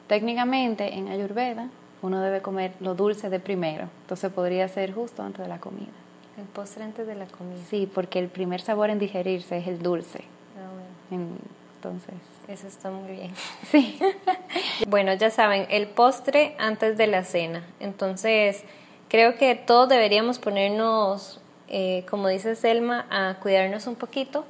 técnicamente 0.07 0.93
en 0.95 1.07
Ayurveda 1.07 1.69
uno 2.01 2.21
debe 2.21 2.41
comer 2.41 2.73
lo 2.79 2.95
dulce 2.95 3.29
de 3.29 3.39
primero. 3.39 3.89
Entonces 4.01 4.31
podría 4.31 4.67
ser 4.67 4.93
justo 4.93 5.23
antes 5.23 5.41
de 5.41 5.47
la 5.47 5.59
comida. 5.59 5.91
El 6.37 6.45
postre 6.45 6.83
antes 6.83 7.07
de 7.07 7.15
la 7.15 7.25
comida. 7.25 7.57
Sí, 7.69 7.89
porque 7.91 8.19
el 8.19 8.27
primer 8.27 8.61
sabor 8.61 8.89
en 8.89 8.99
digerirse 8.99 9.57
es 9.57 9.67
el 9.67 9.81
dulce. 9.81 10.19
Ah, 10.57 10.69
bueno. 11.09 11.37
entonces. 11.75 12.13
Eso 12.47 12.67
está 12.67 12.91
muy 12.91 13.11
bien. 13.11 13.31
Sí. 13.71 13.97
bueno, 14.87 15.13
ya 15.13 15.31
saben, 15.31 15.65
el 15.69 15.87
postre 15.87 16.55
antes 16.59 16.97
de 16.97 17.07
la 17.07 17.23
cena. 17.23 17.63
Entonces, 17.79 18.63
creo 19.09 19.35
que 19.35 19.55
todos 19.55 19.89
deberíamos 19.89 20.37
ponernos, 20.37 21.41
eh, 21.67 22.05
como 22.09 22.27
dice 22.27 22.55
Selma, 22.55 23.07
a 23.09 23.35
cuidarnos 23.39 23.87
un 23.87 23.95
poquito 23.95 24.45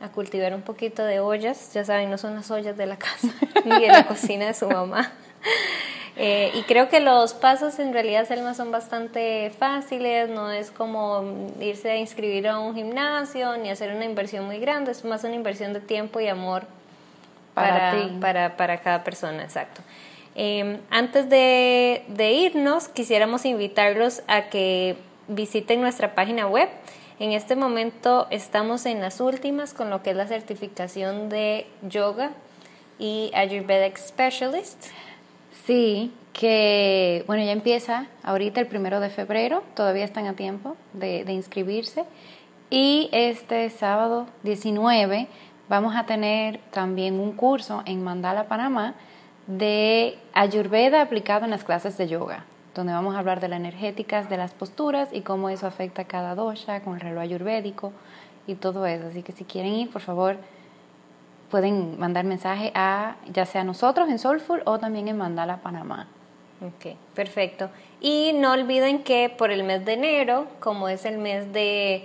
a 0.00 0.08
cultivar 0.08 0.54
un 0.54 0.62
poquito 0.62 1.04
de 1.04 1.20
ollas. 1.20 1.72
Ya 1.74 1.84
saben, 1.84 2.10
no 2.10 2.18
son 2.18 2.34
las 2.34 2.50
ollas 2.50 2.76
de 2.76 2.86
la 2.86 2.96
casa 2.96 3.28
ni 3.64 3.80
de 3.80 3.88
la 3.88 4.06
cocina 4.06 4.46
de 4.46 4.54
su 4.54 4.68
mamá. 4.68 5.12
Eh, 6.18 6.50
y 6.54 6.62
creo 6.62 6.88
que 6.88 7.00
los 7.00 7.34
pasos 7.34 7.78
en 7.78 7.92
realidad, 7.92 8.26
Selma, 8.26 8.54
son 8.54 8.70
bastante 8.70 9.50
fáciles, 9.58 10.30
no 10.30 10.50
es 10.50 10.70
como 10.70 11.52
irse 11.60 11.90
a 11.90 11.96
inscribir 11.98 12.48
a 12.48 12.58
un 12.58 12.74
gimnasio 12.74 13.58
ni 13.58 13.68
hacer 13.68 13.94
una 13.94 14.06
inversión 14.06 14.46
muy 14.46 14.58
grande, 14.58 14.92
es 14.92 15.04
más 15.04 15.24
una 15.24 15.34
inversión 15.34 15.74
de 15.74 15.80
tiempo 15.80 16.18
y 16.20 16.28
amor 16.28 16.64
para, 17.52 18.10
para, 18.18 18.56
para, 18.56 18.80
cada 18.80 19.04
persona, 19.04 19.42
exacto. 19.42 19.82
Eh, 20.34 20.78
antes 20.88 21.28
de, 21.28 22.04
de 22.08 22.32
irnos, 22.32 22.88
quisiéramos 22.88 23.44
invitarlos 23.44 24.22
a 24.26 24.48
que 24.48 24.96
visiten 25.28 25.82
nuestra 25.82 26.14
página 26.14 26.46
web 26.46 26.70
en 27.18 27.32
este 27.32 27.56
momento 27.56 28.26
estamos 28.30 28.84
en 28.84 29.00
las 29.00 29.20
últimas 29.20 29.72
con 29.72 29.88
lo 29.88 30.02
que 30.02 30.10
es 30.10 30.16
la 30.16 30.26
certificación 30.26 31.28
de 31.28 31.66
yoga 31.82 32.32
y 32.98 33.30
Ayurvedic 33.34 33.96
Specialist. 33.96 34.86
Sí, 35.64 36.12
que 36.32 37.24
bueno, 37.26 37.42
ya 37.42 37.52
empieza 37.52 38.06
ahorita 38.22 38.60
el 38.60 38.66
primero 38.66 39.00
de 39.00 39.08
febrero, 39.08 39.62
todavía 39.74 40.04
están 40.04 40.26
a 40.26 40.34
tiempo 40.34 40.76
de, 40.92 41.24
de 41.24 41.32
inscribirse. 41.32 42.04
Y 42.68 43.08
este 43.12 43.70
sábado 43.70 44.26
19 44.42 45.28
vamos 45.68 45.96
a 45.96 46.04
tener 46.04 46.60
también 46.70 47.18
un 47.18 47.32
curso 47.32 47.82
en 47.86 48.04
Mandala, 48.04 48.48
Panamá, 48.48 48.94
de 49.46 50.18
Ayurveda 50.34 51.00
aplicado 51.00 51.44
en 51.44 51.52
las 51.52 51.64
clases 51.64 51.96
de 51.96 52.08
yoga 52.08 52.44
donde 52.76 52.92
vamos 52.92 53.16
a 53.16 53.18
hablar 53.18 53.40
de 53.40 53.48
las 53.48 53.58
energéticas, 53.58 54.28
de 54.28 54.36
las 54.36 54.52
posturas 54.52 55.08
y 55.12 55.22
cómo 55.22 55.48
eso 55.48 55.66
afecta 55.66 56.02
a 56.02 56.04
cada 56.04 56.34
dosha 56.34 56.80
con 56.82 56.94
el 56.94 57.00
reloj 57.00 57.22
ayurvédico 57.22 57.92
y 58.46 58.54
todo 58.54 58.86
eso. 58.86 59.06
Así 59.08 59.22
que 59.22 59.32
si 59.32 59.44
quieren 59.44 59.72
ir, 59.72 59.90
por 59.90 60.02
favor, 60.02 60.36
pueden 61.50 61.98
mandar 61.98 62.24
mensaje 62.24 62.70
a 62.74 63.16
ya 63.32 63.46
sea 63.46 63.64
nosotros 63.64 64.08
en 64.08 64.18
Soulful 64.18 64.62
o 64.66 64.78
también 64.78 65.08
en 65.08 65.16
Mandala 65.16 65.62
Panamá. 65.62 66.08
Ok, 66.60 66.96
perfecto. 67.14 67.70
Y 68.00 68.32
no 68.34 68.52
olviden 68.52 69.02
que 69.02 69.28
por 69.30 69.50
el 69.50 69.64
mes 69.64 69.84
de 69.84 69.94
enero, 69.94 70.46
como 70.60 70.88
es 70.88 71.04
el 71.04 71.18
mes 71.18 71.52
de 71.52 72.04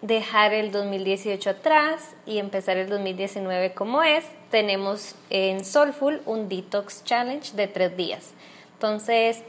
dejar 0.00 0.52
el 0.52 0.72
2018 0.72 1.50
atrás 1.50 2.16
y 2.26 2.38
empezar 2.38 2.76
el 2.76 2.88
2019 2.88 3.72
como 3.72 4.02
es, 4.02 4.24
tenemos 4.50 5.14
en 5.30 5.64
Soulful 5.64 6.22
un 6.26 6.48
Detox 6.48 7.04
Challenge 7.04 7.54
de 7.54 7.68
tres 7.68 7.96
días. 7.96 8.34
Entonces, 8.74 9.42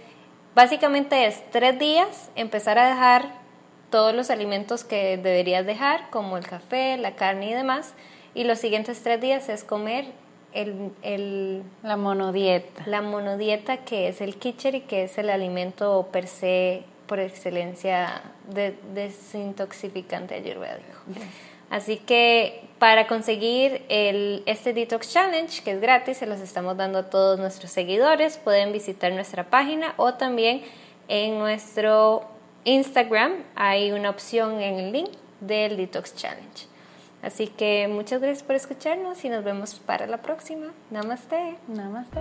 básicamente 0.56 1.26
es 1.26 1.44
tres 1.52 1.78
días 1.80 2.30
empezar 2.36 2.78
a 2.78 2.88
dejar 2.88 3.44
todos 3.90 4.14
los 4.14 4.32
alimentos 4.32 4.84
que 4.84 5.18
deberías 5.18 5.66
dejar, 5.66 6.10
como 6.10 6.38
el 6.38 6.48
café, 6.48 6.98
la 6.98 7.16
carne 7.16 7.52
y 7.52 7.54
demás. 7.54 7.94
Y 8.34 8.44
los 8.44 8.58
siguientes 8.58 9.04
tres 9.04 9.22
días 9.22 9.50
es 9.50 9.64
comer 9.64 10.06
el, 10.54 11.64
la 11.84 11.98
monodieta. 11.98 12.84
La 12.88 13.02
monodieta 13.02 13.78
que 13.78 14.08
es 14.08 14.22
el 14.22 14.36
kitchen 14.38 14.76
y 14.76 14.82
que 14.82 15.04
es 15.04 15.18
el 15.18 15.30
alimento 15.30 16.10
per 16.12 16.28
se 16.28 16.84
por 17.06 17.20
excelencia 17.20 18.24
de, 18.48 18.76
desintoxicante 18.94 20.36
ayurvédico. 20.36 21.00
Así 21.74 21.98
que 21.98 22.70
para 22.78 23.08
conseguir 23.08 23.82
el, 23.90 24.44
este 24.46 24.74
Detox 24.74 25.12
Challenge, 25.12 25.64
que 25.64 25.72
es 25.72 25.82
gratis, 25.82 26.18
se 26.18 26.28
los 26.28 26.40
estamos 26.40 26.78
dando 26.78 27.00
a 27.00 27.10
todos 27.10 27.40
nuestros 27.40 27.72
seguidores, 27.72 28.38
pueden 28.38 28.72
visitar 28.72 29.12
nuestra 29.12 29.50
página 29.50 29.96
o 29.98 30.14
también 30.14 30.62
en 31.08 31.40
nuestro 31.40 32.26
Instagram 32.64 33.34
hay 33.56 33.92
una 33.92 34.12
opción 34.12 34.62
en 34.62 34.76
el 34.76 34.92
link 34.92 35.10
del 35.40 35.76
Detox 35.76 36.16
Challenge. 36.16 36.68
Así 37.24 37.48
que 37.48 37.88
muchas 37.88 38.22
gracias 38.22 38.44
por 38.44 38.56
escucharnos 38.56 39.26
y 39.26 39.30
nos 39.30 39.44
vemos 39.44 39.74
para 39.84 40.06
la 40.06 40.22
próxima. 40.22 40.68
Namaste. 40.92 41.56
Namaste. 41.68 42.20